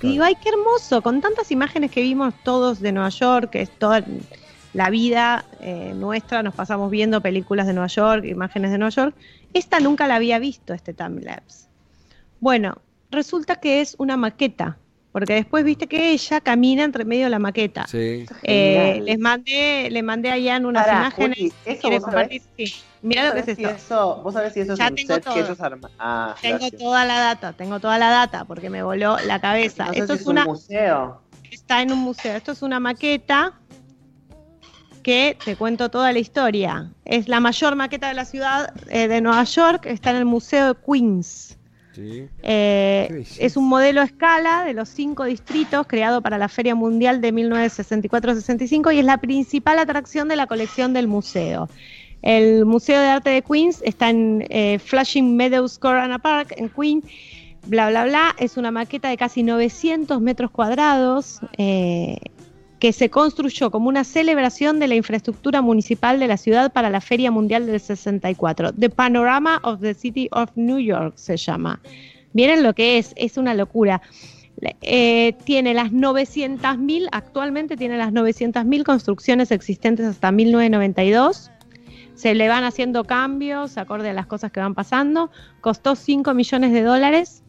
Y 0.00 0.10
digo, 0.10 0.22
ay, 0.22 0.36
qué 0.40 0.50
hermoso, 0.50 1.02
con 1.02 1.20
tantas 1.20 1.50
imágenes 1.50 1.90
que 1.90 2.02
vimos 2.02 2.32
todos 2.44 2.78
de 2.78 2.92
Nueva 2.92 3.08
York, 3.08 3.50
que 3.50 3.62
es 3.62 3.70
toda 3.76 4.04
la 4.74 4.90
vida 4.90 5.44
eh, 5.58 5.92
nuestra, 5.96 6.44
nos 6.44 6.54
pasamos 6.54 6.88
viendo 6.92 7.20
películas 7.20 7.66
de 7.66 7.72
Nueva 7.72 7.88
York, 7.88 8.24
imágenes 8.24 8.70
de 8.70 8.78
Nueva 8.78 8.90
York. 8.90 9.16
Esta 9.52 9.80
nunca 9.80 10.06
la 10.06 10.14
había 10.14 10.38
visto, 10.38 10.72
este 10.72 10.94
timelapse. 10.94 11.66
Bueno, 12.38 12.76
resulta 13.10 13.56
que 13.56 13.80
es 13.80 13.96
una 13.98 14.16
maqueta, 14.16 14.78
porque 15.12 15.34
después 15.34 15.64
viste 15.64 15.86
que 15.88 16.12
ella 16.12 16.40
camina 16.40 16.84
entre 16.84 17.04
medio 17.04 17.24
de 17.24 17.30
la 17.30 17.38
maqueta. 17.38 17.86
Sí. 17.88 18.26
Eh, 18.44 19.00
les 19.04 19.18
mandé, 19.18 19.88
le 19.90 20.02
mandé 20.02 20.30
a 20.30 20.38
Ian 20.38 20.66
unas 20.66 20.84
Pará, 20.86 20.98
imágenes. 20.98 21.38
Si 21.38 21.46
¿eso 21.46 21.50
vos 21.64 21.80
sabés? 21.82 22.00
compartir, 22.02 22.42
sí. 22.56 22.74
Mira 23.02 23.24
lo 23.28 23.32
que 23.32 23.38
es 23.40 23.44
¿Sabés 23.46 23.56
si 23.56 23.64
esto. 23.64 23.76
eso- 23.94 24.20
¿Vos 24.22 24.34
sabés 24.34 24.52
si 24.52 24.60
eso 24.60 24.74
Ya 24.76 24.84
es 24.84 24.90
un 24.90 24.96
tengo 24.96 25.14
set 25.14 25.24
todo. 25.24 25.34
que 25.34 25.40
ellos 25.40 25.60
arman? 25.60 25.90
Ah, 25.98 26.34
Tengo 26.40 26.58
gracias. 26.58 26.80
toda 26.82 27.04
la 27.06 27.18
data, 27.18 27.52
tengo 27.54 27.80
toda 27.80 27.98
la 27.98 28.10
data 28.10 28.44
porque 28.44 28.70
me 28.70 28.82
voló 28.82 29.16
la 29.26 29.40
cabeza. 29.40 29.86
No 29.86 29.92
sé 29.94 29.98
Esto 30.00 30.14
si 30.16 30.20
es 30.22 30.26
una, 30.28 30.42
un 30.42 30.48
museo. 30.48 31.20
está 31.50 31.82
en 31.82 31.92
un 31.92 31.98
museo. 31.98 32.36
Esto 32.36 32.52
es 32.52 32.62
una 32.62 32.78
maqueta 32.78 33.54
que 35.02 35.36
te 35.44 35.56
cuento 35.56 35.88
toda 35.90 36.12
la 36.12 36.18
historia. 36.18 36.90
Es 37.06 37.26
la 37.26 37.40
mayor 37.40 37.74
maqueta 37.74 38.08
de 38.08 38.14
la 38.14 38.26
ciudad 38.26 38.72
eh, 38.90 39.08
de 39.08 39.20
Nueva 39.22 39.44
York. 39.44 39.86
Está 39.86 40.10
en 40.10 40.16
el 40.16 40.24
Museo 40.26 40.74
de 40.74 40.80
Queens. 40.86 41.56
Sí. 42.00 42.28
Eh, 42.42 43.24
es 43.38 43.56
un 43.56 43.68
modelo 43.68 44.00
a 44.00 44.04
escala 44.04 44.64
de 44.64 44.72
los 44.72 44.88
cinco 44.88 45.24
distritos 45.24 45.86
creado 45.86 46.22
para 46.22 46.38
la 46.38 46.48
Feria 46.48 46.74
Mundial 46.74 47.20
de 47.20 47.32
1964-65 47.32 48.94
y 48.94 49.00
es 49.00 49.04
la 49.04 49.18
principal 49.18 49.78
atracción 49.78 50.28
de 50.28 50.36
la 50.36 50.46
colección 50.46 50.94
del 50.94 51.08
museo. 51.08 51.68
El 52.22 52.66
Museo 52.66 53.00
de 53.00 53.06
Arte 53.06 53.30
de 53.30 53.42
Queens 53.42 53.82
está 53.84 54.10
en 54.10 54.46
eh, 54.50 54.78
Flushing 54.78 55.36
Meadows 55.36 55.78
Corona 55.78 56.18
Park, 56.18 56.54
en 56.56 56.68
Queens. 56.68 57.04
Bla, 57.66 57.90
bla, 57.90 58.04
bla. 58.04 58.36
Es 58.38 58.56
una 58.56 58.70
maqueta 58.70 59.08
de 59.08 59.16
casi 59.16 59.42
900 59.42 60.20
metros 60.20 60.50
cuadrados 60.50 61.40
eh, 61.58 62.18
que 62.80 62.92
se 62.94 63.10
construyó 63.10 63.70
como 63.70 63.88
una 63.88 64.04
celebración 64.04 64.80
de 64.80 64.88
la 64.88 64.94
infraestructura 64.94 65.60
municipal 65.60 66.18
de 66.18 66.26
la 66.26 66.38
ciudad 66.38 66.72
para 66.72 66.88
la 66.88 67.02
Feria 67.02 67.30
Mundial 67.30 67.66
del 67.66 67.78
64. 67.78 68.72
The 68.72 68.88
Panorama 68.88 69.60
of 69.62 69.80
the 69.80 69.92
City 69.92 70.28
of 70.32 70.50
New 70.56 70.78
York 70.78 71.12
se 71.16 71.36
llama. 71.36 71.80
Miren 72.32 72.62
lo 72.62 72.74
que 72.74 72.96
es, 72.96 73.12
es 73.16 73.36
una 73.36 73.54
locura. 73.54 74.00
Eh, 74.80 75.34
tiene 75.44 75.74
las 75.74 75.92
900.000, 75.92 77.08
actualmente 77.12 77.76
tiene 77.76 77.98
las 77.98 78.12
900.000 78.12 78.82
construcciones 78.82 79.50
existentes 79.50 80.06
hasta 80.06 80.32
1992. 80.32 81.50
Se 82.14 82.34
le 82.34 82.48
van 82.48 82.64
haciendo 82.64 83.04
cambios 83.04 83.76
acorde 83.78 84.10
a 84.10 84.12
las 84.14 84.26
cosas 84.26 84.52
que 84.52 84.60
van 84.60 84.74
pasando. 84.74 85.30
Costó 85.60 85.96
5 85.96 86.32
millones 86.32 86.72
de 86.72 86.82
dólares. 86.82 87.42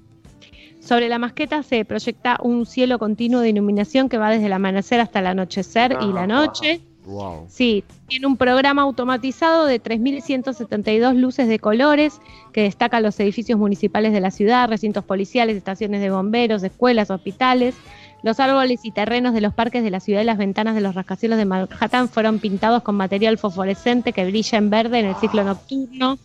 Sobre 0.82 1.08
la 1.10 1.20
maqueta 1.20 1.64
se 1.64 1.86
proyecta 1.86 2.38
un 2.42 2.66
cielo 2.66 3.00
continuo 3.00 3.40
de 3.40 3.50
iluminación 3.50 4.10
que 4.10 4.18
va 4.18 4.30
desde 4.32 4.48
el 4.48 4.54
amanecer 4.54 5.00
hasta 5.00 5.20
el 5.20 5.28
anochecer 5.28 5.98
y 6.02 6.12
la 6.12 6.24
Ah, 6.24 6.28
noche. 6.28 6.82
Wow. 7.06 7.46
Sí, 7.50 7.84
tiene 8.08 8.28
un 8.28 8.38
programa 8.38 8.84
automatizado 8.84 9.66
de 9.66 9.80
3.172 9.82 11.16
luces 11.16 11.48
de 11.48 11.58
colores 11.60 12.20
que 12.54 12.62
destaca 12.64 13.00
los 13.00 13.20
edificios 13.20 13.58
municipales 13.58 14.14
de 14.14 14.22
la 14.22 14.30
ciudad, 14.32 14.70
recintos 14.70 15.04
policiales, 15.04 15.56
estaciones 15.58 16.02
de 16.02 16.10
bomberos, 16.12 16.62
escuelas, 16.64 17.10
hospitales. 17.10 17.76
Los 18.24 18.40
árboles 18.40 18.82
y 18.84 18.92
terrenos 18.92 19.34
de 19.34 19.42
los 19.42 19.54
parques 19.54 19.84
de 19.84 19.90
la 19.90 20.00
ciudad 20.00 20.22
y 20.22 20.26
las 20.26 20.38
ventanas 20.38 20.76
de 20.76 20.82
los 20.82 20.94
rascacielos 20.94 21.40
de 21.40 21.46
Manhattan 21.46 22.08
fueron 22.08 22.38
pintados 22.38 22.84
con 22.84 22.96
material 22.96 23.40
fosforescente 23.40 24.14
que 24.14 24.26
brilla 24.26 24.60
en 24.60 24.70
verde 24.70 25.00
en 25.00 25.08
el 25.08 25.16
ciclo 25.16 25.44
nocturno. 25.44 26.20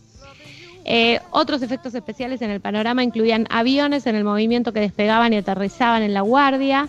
Eh, 0.89 1.19
otros 1.31 1.61
efectos 1.61 1.93
especiales 1.95 2.41
en 2.41 2.49
el 2.49 2.61
panorama 2.61 3.03
incluían 3.03 3.45
aviones 3.49 4.07
en 4.07 4.15
el 4.15 4.23
movimiento 4.23 4.71
que 4.71 4.79
despegaban 4.79 5.33
y 5.33 5.37
aterrizaban 5.37 6.01
en 6.01 6.13
la 6.13 6.21
guardia. 6.21 6.87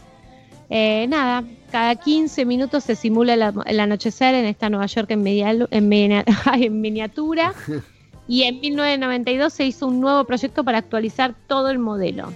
Eh, 0.70 1.06
nada, 1.08 1.42
cada 1.72 1.96
15 1.96 2.44
minutos 2.44 2.84
se 2.84 2.94
simula 2.94 3.34
el, 3.34 3.42
el 3.66 3.80
anochecer 3.80 4.34
en 4.36 4.44
esta 4.44 4.70
Nueva 4.70 4.86
York 4.86 5.10
en, 5.10 5.22
media- 5.22 5.50
en 5.70 5.88
en 6.62 6.80
miniatura. 6.80 7.52
Y 8.30 8.42
en 8.42 8.60
1992 8.60 9.50
se 9.54 9.64
hizo 9.64 9.86
un 9.86 10.00
nuevo 10.02 10.24
proyecto 10.24 10.62
para 10.62 10.76
actualizar 10.76 11.34
todo 11.46 11.70
el 11.70 11.78
modelo. 11.78 12.30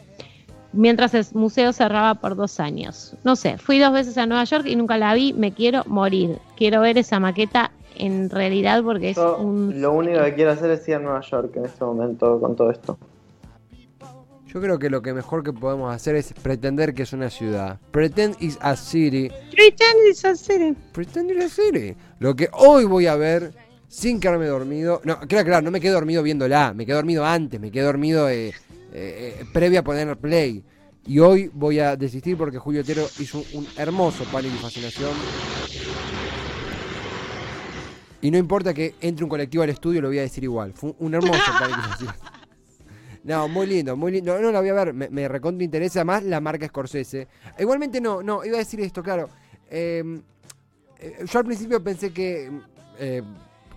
Mientras 0.73 1.15
el 1.15 1.27
museo 1.35 1.73
cerraba 1.73 2.15
por 2.15 2.35
dos 2.35 2.59
años. 2.61 3.15
No 3.25 3.37
sé, 3.37 3.59
fui 3.59 3.79
dos 3.79 3.93
veces 3.93 4.17
a 4.17 4.27
Nueva 4.27 4.45
York 4.45 4.67
y 4.67 4.77
nunca 4.77 4.97
la 4.97 5.15
vi. 5.15 5.33
Me 5.33 5.53
quiero 5.53 5.85
morir. 5.87 6.39
Quiero 6.57 6.81
ver 6.81 6.97
esa 6.99 7.21
maqueta 7.21 7.73
en 7.97 8.31
realidad 8.31 8.83
porque 8.83 9.11
es 9.11 9.17
Yo 9.17 9.37
un. 9.39 9.81
Lo 9.81 9.93
único 9.93 10.23
que 10.25 10.35
quiero 10.35 10.53
hacer 10.53 10.71
es 10.71 10.89
ir 10.89 10.95
a 10.95 10.99
Nueva 10.99 11.21
York 11.21 11.57
en 11.57 11.67
este 11.67 11.85
momento 11.85 12.41
con 12.41 12.57
todo 12.57 12.71
esto. 12.71 12.99
Yo 14.47 14.61
creo 14.61 14.79
que 14.79 14.91
lo 14.91 15.01
que 15.01 15.15
mejor 15.15 15.43
que 15.43 15.53
podemos 15.53 15.95
hacer 15.95 16.15
es 16.15 16.35
pretender 16.35 16.93
que 16.93 17.05
es 17.05 17.15
una 17.15 17.31
ciudad. 17.31 17.79
Pretend 17.91 18.37
is 18.41 18.59
a 18.61 18.77
city. 18.77 19.31
Pretend 19.51 19.97
it's 20.11 20.25
a 20.27 20.37
city. 20.37 20.77
Pretend 20.93 21.31
is 21.31 21.45
a 21.45 21.49
city. 21.49 21.97
Lo 22.19 22.37
que 22.37 22.51
hoy 22.53 22.85
voy 22.85 23.07
a 23.07 23.17
ver 23.17 23.55
sin 23.89 24.21
quedarme 24.21 24.47
dormido. 24.47 25.01
No, 25.05 25.21
claro, 25.21 25.47
claro, 25.47 25.63
no 25.63 25.71
me 25.71 25.81
quedé 25.81 25.93
dormido 25.93 26.23
viéndola. 26.23 26.75
Me 26.75 26.85
quedé 26.85 26.97
dormido 26.97 27.25
antes. 27.25 27.59
Me 27.61 27.71
quedé 27.71 27.85
dormido 27.85 28.29
eh, 28.29 28.53
eh, 28.93 29.39
eh, 29.41 29.45
previa 29.53 29.81
a 29.81 29.85
poner 29.85 30.17
play. 30.19 30.65
Y 31.05 31.19
hoy 31.19 31.51
voy 31.53 31.81
a 31.81 31.97
desistir 31.97 32.37
porque 32.37 32.59
Julio 32.59 32.83
Otero 32.83 33.07
hizo 33.19 33.43
un, 33.55 33.67
hermoso 33.77 34.25
pánico 34.25 34.55
y 34.55 34.59
fascinación. 34.59 35.11
Y 38.21 38.31
no 38.31 38.39
importa 38.39 38.73
que 38.73 38.95
entre 39.01 39.25
un 39.25 39.31
colectivo 39.31 39.65
al 39.65 39.71
estudio, 39.71 40.01
lo 40.01 40.09
voy 40.09 40.19
a 40.19 40.23
decir 40.23 40.45
igual. 40.45 40.73
Fue 40.75 40.95
un 40.99 41.15
hermoso 41.15 41.41
pánico 41.59 41.81
y 41.81 41.89
fascinación. 41.89 42.33
No, 43.25 43.49
muy 43.49 43.67
lindo, 43.67 43.97
muy 43.97 44.13
lindo. 44.13 44.41
No, 44.41 44.51
la 44.51 44.61
voy 44.61 44.69
a 44.69 44.75
ver, 44.75 44.95
me, 44.95 45.09
me 45.09 45.29
recontra 45.29 45.65
interesa 45.65 46.05
más 46.05 46.23
la 46.25 46.41
marca 46.41 46.67
Scorsese. 46.67 47.29
Igualmente 47.59 48.01
no, 48.01 48.23
no, 48.23 48.45
iba 48.45 48.57
a 48.57 48.59
decir 48.59 48.81
esto, 48.81 49.03
claro. 49.03 49.29
Eh, 49.71 50.21
eh, 50.99 51.25
yo 51.25 51.39
al 51.39 51.45
principio 51.45 51.83
pensé 51.83 52.13
que, 52.13 52.51
eh, 52.99 53.23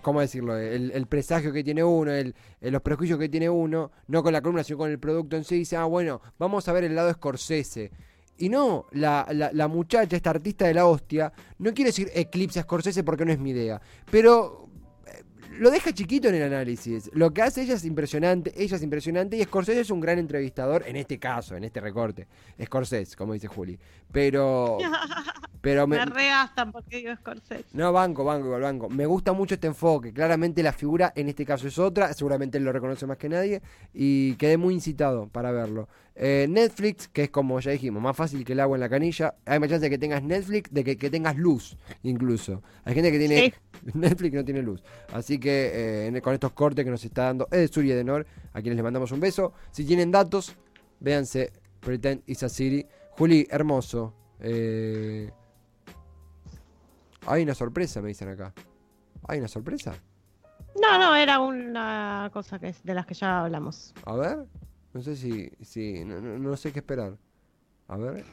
¿cómo 0.06 0.20
decirlo? 0.20 0.56
El, 0.56 1.04
presagio 1.08 1.52
que 1.52 1.64
tiene 1.64 1.82
uno, 1.82 2.12
el, 2.12 2.32
el- 2.60 2.72
los 2.72 2.80
prejuicios 2.80 3.18
que 3.18 3.28
tiene 3.28 3.50
uno, 3.50 3.90
no 4.06 4.22
con 4.22 4.32
la 4.32 4.40
columna, 4.40 4.62
sino 4.62 4.78
con 4.78 4.88
el 4.88 5.00
producto 5.00 5.34
en 5.36 5.42
sí, 5.42 5.56
dice, 5.56 5.76
ah, 5.76 5.84
bueno, 5.86 6.20
vamos 6.38 6.68
a 6.68 6.72
ver 6.72 6.84
el 6.84 6.94
lado 6.94 7.12
Scorsese. 7.12 7.90
Y 8.38 8.48
no, 8.48 8.86
la, 8.92 9.26
la, 9.32 9.50
la 9.52 9.66
muchacha, 9.66 10.14
esta 10.14 10.30
artista 10.30 10.64
de 10.64 10.74
la 10.74 10.86
hostia, 10.86 11.32
no 11.58 11.74
quiere 11.74 11.88
decir 11.88 12.08
eclipse 12.14 12.60
a 12.60 12.62
Scorsese 12.62 13.02
porque 13.02 13.24
no 13.24 13.32
es 13.32 13.40
mi 13.40 13.50
idea. 13.50 13.80
Pero 14.08 14.68
eh, 15.08 15.24
lo 15.58 15.72
deja 15.72 15.92
chiquito 15.92 16.28
en 16.28 16.36
el 16.36 16.44
análisis. 16.44 17.10
Lo 17.12 17.34
que 17.34 17.42
hace 17.42 17.62
ella 17.62 17.74
es 17.74 17.84
impresionante, 17.84 18.52
ella 18.54 18.76
es 18.76 18.82
impresionante 18.84 19.36
y 19.36 19.42
Scorsese 19.42 19.80
es 19.80 19.90
un 19.90 19.98
gran 19.98 20.20
entrevistador, 20.20 20.84
en 20.86 20.94
este 20.94 21.18
caso, 21.18 21.56
en 21.56 21.64
este 21.64 21.80
recorte. 21.80 22.28
Scorsese, 22.64 23.16
como 23.16 23.32
dice 23.32 23.48
Juli. 23.48 23.76
Pero... 24.12 24.78
Pero 25.66 25.84
me, 25.88 25.96
Me 25.98 26.04
regastan 26.04 26.70
porque 26.70 26.98
digo 26.98 27.12
Scorsese. 27.16 27.64
no, 27.72 27.92
banco, 27.92 28.22
banco, 28.22 28.46
igual 28.46 28.62
banco. 28.62 28.88
Me 28.88 29.04
gusta 29.04 29.32
mucho 29.32 29.54
este 29.54 29.66
enfoque. 29.66 30.12
Claramente 30.12 30.62
la 30.62 30.72
figura 30.72 31.12
en 31.16 31.28
este 31.28 31.44
caso 31.44 31.66
es 31.66 31.76
otra. 31.80 32.12
Seguramente 32.12 32.58
él 32.58 32.62
lo 32.62 32.70
reconoce 32.70 33.04
más 33.04 33.16
que 33.16 33.28
nadie. 33.28 33.60
Y 33.92 34.34
quedé 34.36 34.58
muy 34.58 34.74
incitado 34.74 35.26
para 35.26 35.50
verlo. 35.50 35.88
Eh, 36.14 36.46
Netflix, 36.48 37.08
que 37.08 37.24
es 37.24 37.30
como 37.30 37.58
ya 37.58 37.72
dijimos, 37.72 38.00
más 38.00 38.16
fácil 38.16 38.44
que 38.44 38.52
el 38.52 38.60
agua 38.60 38.76
en 38.76 38.80
la 38.80 38.88
canilla. 38.88 39.34
Hay 39.44 39.58
más 39.58 39.68
chance 39.68 39.82
de 39.86 39.90
que 39.90 39.98
tengas 39.98 40.22
Netflix 40.22 40.72
de 40.72 40.84
que, 40.84 40.96
que 40.96 41.10
tengas 41.10 41.36
luz, 41.36 41.76
incluso. 42.04 42.62
Hay 42.84 42.94
gente 42.94 43.10
que 43.10 43.18
tiene 43.18 43.52
Netflix 43.94 44.34
y 44.34 44.36
no 44.36 44.44
tiene 44.44 44.62
luz. 44.62 44.84
Así 45.12 45.40
que 45.40 46.06
eh, 46.06 46.20
con 46.22 46.32
estos 46.32 46.52
cortes 46.52 46.84
que 46.84 46.92
nos 46.92 47.04
está 47.04 47.24
dando 47.24 47.48
Ed 47.50 47.68
Sur 47.72 47.84
y 47.84 47.90
Edenor, 47.90 48.24
a 48.52 48.60
quienes 48.60 48.76
les 48.76 48.84
mandamos 48.84 49.10
un 49.10 49.18
beso. 49.18 49.52
Si 49.72 49.84
tienen 49.84 50.12
datos, 50.12 50.54
véanse 51.00 51.50
Pretend 51.80 52.22
Is 52.26 52.44
a 52.44 52.48
City. 52.48 52.86
Juli, 53.18 53.48
hermoso. 53.50 54.14
Eh, 54.38 55.28
hay 57.26 57.42
una 57.42 57.54
sorpresa, 57.54 58.00
me 58.00 58.08
dicen 58.08 58.28
acá. 58.28 58.52
¿Hay 59.28 59.38
una 59.38 59.48
sorpresa? 59.48 59.94
No, 60.80 60.98
no, 60.98 61.14
era 61.14 61.40
una 61.40 62.30
cosa 62.32 62.58
que 62.58 62.68
es 62.68 62.82
de 62.84 62.94
las 62.94 63.06
que 63.06 63.14
ya 63.14 63.40
hablamos. 63.44 63.94
A 64.04 64.14
ver. 64.14 64.38
No 64.92 65.02
sé 65.02 65.16
si. 65.16 65.50
si 65.62 66.04
no, 66.04 66.20
no- 66.20 66.38
no 66.38 66.56
sé 66.56 66.72
qué 66.72 66.78
esperar. 66.80 67.16
A 67.88 67.96
ver. 67.96 68.24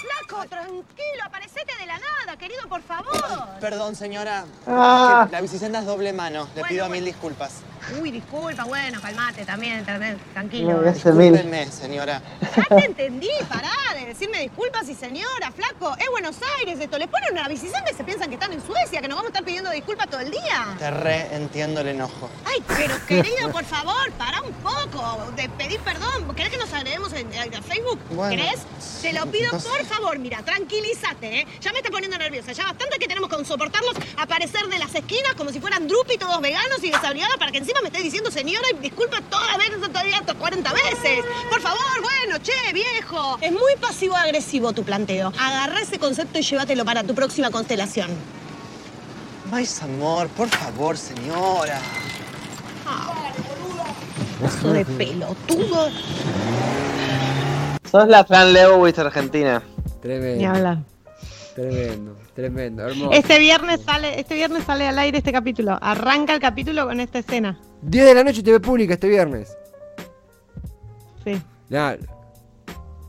Flaco, 0.00 0.46
tranquilo, 0.48 1.22
aparecete 1.24 1.72
de 1.78 1.86
la 1.86 1.98
nada, 1.98 2.36
querido, 2.38 2.68
por 2.68 2.82
favor. 2.82 3.12
Perdón, 3.60 3.94
señora. 3.94 4.44
Ah. 4.66 5.28
La 5.30 5.40
bicicenda 5.40 5.80
es 5.80 5.86
doble 5.86 6.12
mano. 6.12 6.44
Le 6.54 6.60
Bueno, 6.60 6.68
pido 6.68 6.84
bueno. 6.88 6.92
mil 6.94 7.04
disculpas. 7.04 7.62
Uy, 8.00 8.10
disculpa, 8.10 8.64
bueno, 8.64 9.00
calmate 9.00 9.44
también, 9.44 9.84
también, 9.84 10.18
tranquilo. 10.32 10.80
No. 10.80 10.92
Discúlpenme, 10.92 11.70
señora. 11.70 12.22
Ya 12.56 12.76
te 12.76 12.84
entendí, 12.86 13.30
pará 13.48 13.72
de 13.98 14.06
decirme 14.06 14.40
disculpas 14.40 14.88
y 14.88 14.94
señora, 14.94 15.52
flaco. 15.52 15.94
Es 15.98 16.08
Buenos 16.10 16.36
Aires 16.58 16.78
esto. 16.80 16.98
Les 16.98 17.08
ponen 17.08 17.32
una 17.32 17.46
bicicenda 17.48 17.90
y 17.90 17.94
se 17.94 18.04
piensan 18.04 18.28
que 18.28 18.34
están 18.34 18.52
en 18.52 18.64
Suecia, 18.64 19.00
que 19.00 19.08
nos 19.08 19.16
vamos 19.16 19.26
a 19.26 19.32
estar 19.32 19.44
pidiendo 19.44 19.70
disculpas 19.70 20.08
todo 20.08 20.20
el 20.20 20.30
día. 20.30 20.74
Te 20.78 20.90
re 20.90 21.34
entiendo 21.34 21.80
el 21.82 21.88
enojo. 21.88 22.30
Ay, 22.46 22.62
pero 22.68 22.94
querido, 23.06 23.50
por 23.50 23.64
favor, 23.64 24.10
para 24.12 24.40
un 24.42 24.52
poco 24.54 25.30
de 25.36 25.48
pedir 25.50 25.80
perdón. 25.80 26.34
¿Querés 26.34 26.52
que 26.52 26.58
nos 26.58 26.72
agreguemos 26.72 27.12
en, 27.12 27.32
en 27.32 27.62
Facebook? 27.62 28.00
Bueno, 28.10 28.30
¿Querés? 28.42 28.60
Te 29.02 29.12
lo 29.12 29.26
pido, 29.26 29.52
no 29.52 29.60
sé. 29.60 29.68
por 29.68 29.84
favor, 29.84 30.18
mira, 30.18 30.42
tranquilízate, 30.42 31.40
¿eh? 31.40 31.46
Ya 31.60 31.72
me 31.72 31.78
está 31.78 31.90
poniendo 31.90 32.16
nerviosa. 32.18 32.52
Ya 32.52 32.64
bastante 32.64 32.98
que 32.98 33.06
tenemos 33.06 33.28
que 33.28 33.44
soportarlos 33.44 33.94
aparecer 34.16 34.66
de 34.66 34.78
las 34.78 34.94
esquinas 34.94 35.34
como 35.36 35.50
si 35.50 35.60
fueran 35.60 35.86
drupi, 35.86 36.16
todos 36.16 36.40
veganos 36.40 36.82
y 36.82 36.90
desabrigados, 36.90 37.36
para 37.36 37.52
que 37.52 37.58
encima 37.58 37.73
me 37.82 37.88
esté 37.88 38.02
diciendo 38.02 38.30
señora 38.30 38.66
y 38.72 38.78
disculpa 38.78 39.20
todas 39.30 39.46
las 39.48 39.58
veces, 39.58 39.88
todavía 39.88 40.22
40 40.38 40.72
veces. 40.72 41.24
Por 41.50 41.60
favor, 41.60 42.02
bueno, 42.02 42.38
che, 42.42 42.72
viejo. 42.72 43.38
Es 43.40 43.52
muy 43.52 43.76
pasivo-agresivo 43.80 44.72
tu 44.72 44.84
planteo. 44.84 45.32
Agarra 45.38 45.80
ese 45.80 45.98
concepto 45.98 46.38
y 46.38 46.42
llévatelo 46.42 46.84
para 46.84 47.02
tu 47.02 47.14
próxima 47.14 47.50
constelación. 47.50 48.10
Mais 49.50 49.82
amor, 49.82 50.28
por 50.28 50.48
favor, 50.48 50.96
señora. 50.96 51.80
Oso 54.44 54.72
de 54.72 54.84
pelotudo. 54.84 55.90
Sos 57.90 58.08
la 58.08 58.24
Fran 58.24 58.52
Lewis 58.52 58.98
argentina. 58.98 59.62
Ni 59.84 60.00
Tremendo, 60.00 60.48
hablar. 60.48 60.78
Tremendo, 61.54 62.16
tremendo, 62.34 62.86
hermoso. 62.86 63.12
Este 63.12 63.38
viernes 63.38 63.80
sale, 63.82 64.20
este 64.20 64.34
viernes 64.34 64.64
sale 64.64 64.86
al 64.86 64.98
aire 64.98 65.18
este 65.18 65.32
capítulo. 65.32 65.78
Arranca 65.80 66.34
el 66.34 66.40
capítulo 66.40 66.86
con 66.86 67.00
esta 67.00 67.18
escena. 67.20 67.60
10 67.82 68.04
de 68.04 68.14
la 68.14 68.24
noche 68.24 68.42
TV 68.42 68.60
pública 68.60 68.94
este 68.94 69.08
viernes. 69.08 69.56
Sí. 71.24 71.40
Nah, 71.68 71.96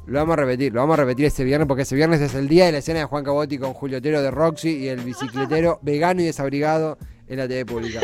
lo 0.08 0.20
vamos 0.20 0.34
a 0.34 0.36
repetir, 0.42 0.72
lo 0.74 0.82
vamos 0.82 0.94
a 1.00 1.02
repetir 1.02 1.26
ese 1.26 1.44
viernes 1.44 1.68
porque 1.68 1.82
ese 1.82 1.96
viernes 1.96 2.22
es 2.22 2.36
el 2.36 2.48
día 2.48 2.68
de 2.68 2.74
la 2.74 2.78
escena 2.78 3.00
de 3.00 3.06
Juan 3.06 3.24
Cabotti 3.24 3.58
con 3.58 3.74
Julio 3.74 3.98
Otero 3.98 4.22
de 4.22 4.30
Roxy 4.30 4.78
y 4.78 4.88
el 4.88 5.00
bicicletero 5.00 5.80
vegano 5.84 6.22
y 6.22 6.26
desabrigado 6.26 6.98
en 7.28 7.38
la 7.38 7.48
TV 7.48 7.66
pública. 7.66 8.02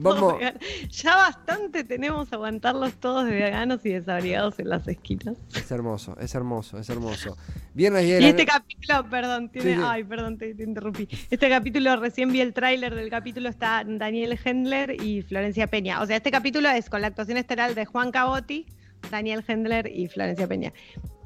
Vamos, 0.00 0.34
Ya 0.90 1.16
bastante 1.16 1.84
tenemos 1.84 2.32
aguantarlos 2.32 2.94
todos 2.94 3.26
de 3.26 3.32
veganos 3.32 3.84
y 3.84 3.90
desabrigados 3.90 4.58
en 4.58 4.68
las 4.68 4.86
esquinas. 4.86 5.36
es 5.54 5.70
hermoso, 5.70 6.16
es 6.20 6.34
hermoso, 6.34 6.78
es 6.78 6.88
hermoso. 6.88 7.36
Viernes 7.74 8.04
10 8.04 8.14
de 8.14 8.20
Y 8.20 8.22
la 8.22 8.28
este 8.30 8.46
capítulo, 8.46 9.10
perdón, 9.10 9.48
tiene, 9.50 9.74
Sí, 9.74 9.76
sí. 9.76 9.82
ay, 9.84 10.04
perdón, 10.04 10.38
te, 10.38 10.54
te 10.54 10.62
interrumpí. 10.62 11.08
Este 11.30 11.48
capítulo, 11.48 11.96
recién 11.96 12.30
vi 12.30 12.40
el 12.40 12.52
tráiler 12.54 12.94
del 12.94 13.10
capítulo, 13.10 13.48
está 13.48 13.84
Daniel 13.86 14.38
Hendler 14.42 15.02
y 15.02 15.22
Florencia 15.22 15.66
Peña. 15.66 16.00
O 16.00 16.06
sea, 16.06 16.16
este 16.16 16.30
capítulo 16.30 16.68
es 16.70 16.88
con 16.88 17.00
la 17.00 17.08
actuación 17.08 17.36
estelar 17.36 17.74
de 17.74 17.84
Juan 17.84 18.10
Cabotti, 18.12 18.66
Daniel 19.10 19.44
Hendler 19.46 19.90
y 19.92 20.08
Florencia 20.08 20.46
Peña. 20.46 20.72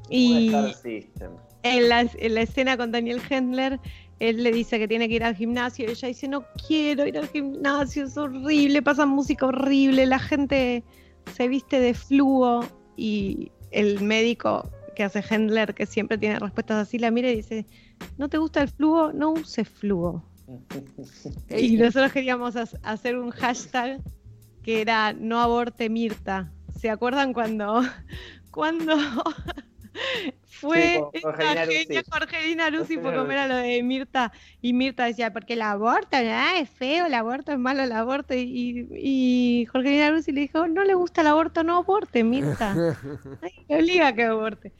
Y 0.09 0.51
en 1.63 1.89
la, 1.89 2.01
en 2.01 2.35
la 2.35 2.41
escena 2.41 2.75
con 2.77 2.91
Daniel 2.91 3.21
Hendler, 3.29 3.79
él 4.29 4.43
le 4.43 4.51
dice 4.51 4.79
que 4.79 4.87
tiene 4.87 5.07
que 5.09 5.15
ir 5.15 5.23
al 5.23 5.35
gimnasio 5.35 5.85
y 5.85 5.91
ella 5.91 6.07
dice, 6.07 6.27
no 6.27 6.45
quiero 6.67 7.05
ir 7.05 7.17
al 7.17 7.27
gimnasio, 7.27 8.05
es 8.05 8.15
horrible, 8.17 8.81
pasa 8.81 9.05
música 9.05 9.45
horrible, 9.47 10.05
la 10.05 10.19
gente 10.19 10.83
se 11.35 11.47
viste 11.47 11.79
de 11.79 11.93
fluo 11.93 12.65
y 12.95 13.51
el 13.71 14.01
médico 14.01 14.69
que 14.95 15.03
hace 15.03 15.23
Hendler, 15.27 15.73
que 15.73 15.85
siempre 15.85 16.17
tiene 16.17 16.39
respuestas 16.39 16.87
así, 16.87 16.99
la 16.99 17.11
mira 17.11 17.29
y 17.31 17.37
dice, 17.37 17.65
¿no 18.17 18.29
te 18.29 18.37
gusta 18.37 18.61
el 18.61 18.69
fluo? 18.69 19.11
No 19.11 19.31
uses 19.31 19.67
fluo. 19.67 20.23
Y 21.49 21.77
nosotros 21.77 22.11
queríamos 22.11 22.55
ha- 22.55 22.67
hacer 22.83 23.17
un 23.17 23.31
hashtag 23.31 24.01
que 24.61 24.81
era 24.81 25.13
no 25.13 25.39
aborte 25.39 25.89
Mirta. 25.89 26.51
¿Se 26.79 26.89
acuerdan 26.89 27.33
cuando, 27.33 27.81
cuando 28.51 28.95
fue 30.63 30.81
Sí, 30.81 30.99
con 30.99 31.09
esta 31.13 31.29
Jorgelina 31.31 31.65
Lucy. 31.65 31.77
genia 31.85 32.03
Jorgelina 32.11 32.69
Lucy 32.69 32.93
fue 32.95 33.03
Jorgelina 33.03 33.21
comer 33.21 33.37
a 33.37 33.47
lo 33.49 33.55
de 33.57 33.83
Mirta 33.83 34.31
y 34.61 34.73
Mirta 34.73 35.05
decía, 35.05 35.31
porque 35.33 35.53
el 35.53 35.61
aborto, 35.61 36.17
es 36.17 36.69
feo, 36.69 37.05
el 37.05 37.13
aborto 37.13 37.51
es 37.51 37.59
malo, 37.59 37.83
el 37.83 37.91
aborto. 37.91 38.33
Y, 38.33 38.87
y 38.91 39.65
Jorgelina 39.71 40.09
Lucy 40.11 40.31
le 40.31 40.41
dijo, 40.41 40.67
no 40.67 40.83
le 40.83 40.93
gusta 40.93 41.21
el 41.21 41.27
aborto, 41.27 41.63
no 41.63 41.77
aborte, 41.77 42.23
Mirta. 42.23 42.73
Ay, 43.41 43.51
me 43.69 43.75
obliga 43.77 44.07
a 44.07 44.13
que 44.13 44.23
aborte. 44.23 44.71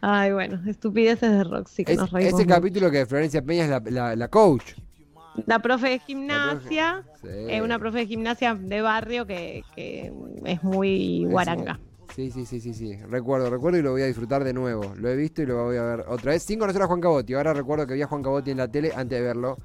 Ay, 0.00 0.32
bueno, 0.32 0.60
estupideces 0.68 1.30
de 1.32 1.44
Roxy 1.44 1.84
que 1.84 1.92
es- 1.92 1.98
nos 1.98 2.12
ese 2.14 2.46
capítulo 2.46 2.90
que 2.90 3.06
Florencia 3.06 3.42
Peña 3.42 3.64
es 3.64 3.70
la, 3.70 3.82
la- 3.84 4.16
la 4.16 4.28
coach. 4.28 4.74
La 5.46 5.60
profe 5.60 5.88
de 5.88 5.98
gimnasia. 5.98 7.04
Sí. 7.22 7.28
Es 7.48 7.62
una 7.62 7.78
profe 7.78 8.00
de 8.00 8.06
gimnasia 8.06 8.54
de 8.54 8.82
barrio 8.82 9.26
que, 9.26 9.62
que 9.74 10.12
es 10.44 10.62
muy 10.62 11.24
guaranga. 11.24 11.80
Sí, 12.14 12.30
sí, 12.30 12.44
sí, 12.44 12.60
sí, 12.60 12.74
sí. 12.74 12.96
Recuerdo, 13.08 13.48
recuerdo 13.48 13.78
y 13.78 13.82
lo 13.82 13.92
voy 13.92 14.02
a 14.02 14.06
disfrutar 14.06 14.44
de 14.44 14.52
nuevo. 14.52 14.94
Lo 14.96 15.08
he 15.08 15.16
visto 15.16 15.42
y 15.42 15.46
lo 15.46 15.64
voy 15.64 15.76
a 15.76 15.82
ver 15.82 16.04
otra 16.08 16.32
vez 16.32 16.42
sin 16.42 16.58
conocer 16.58 16.82
a 16.82 16.86
Juan 16.86 17.00
Cabotti. 17.00 17.34
Ahora 17.34 17.54
recuerdo 17.54 17.86
que 17.86 17.94
vi 17.94 18.02
a 18.02 18.06
Juan 18.06 18.22
Cabotti 18.22 18.50
en 18.50 18.58
la 18.58 18.68
tele 18.68 18.92
antes 18.94 19.18
de 19.18 19.24
verlo. 19.24 19.56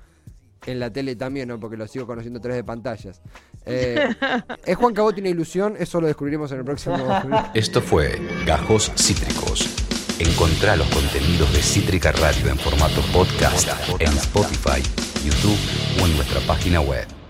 En 0.66 0.80
la 0.80 0.92
tele 0.92 1.16
también, 1.16 1.50
¿no? 1.50 1.60
Porque 1.60 1.78
lo 1.78 1.88
sigo 1.88 2.08
conociendo 2.08 2.40
a 2.40 2.42
través 2.42 2.58
de 2.58 2.64
pantallas. 2.64 3.22
Eh, 3.66 4.00
¿Es 4.66 4.76
Juan 4.76 4.94
Cabotti 4.94 5.22
una 5.22 5.30
ilusión? 5.30 5.76
Eso 5.78 6.00
lo 6.00 6.08
descubriremos 6.08 6.52
en 6.52 6.60
el 6.60 6.66
próximo. 6.66 6.98
Esto 7.54 7.82
fue 7.82 8.20
Gajos 8.46 8.92
Cítricos. 8.96 9.76
Encontrá 10.20 10.76
los 10.76 10.88
contenidos 10.88 11.52
de 11.54 11.62
Cítrica 11.62 12.12
Radio 12.14 12.50
en 12.50 12.58
formato 12.58 13.02
podcast 13.14 13.70
en 14.00 14.08
Spotify, 14.14 14.82
YouTube 15.24 15.60
o 16.02 16.08
en 16.08 16.16
nuestra 16.16 16.40
página 16.48 16.82
web. 16.82 17.17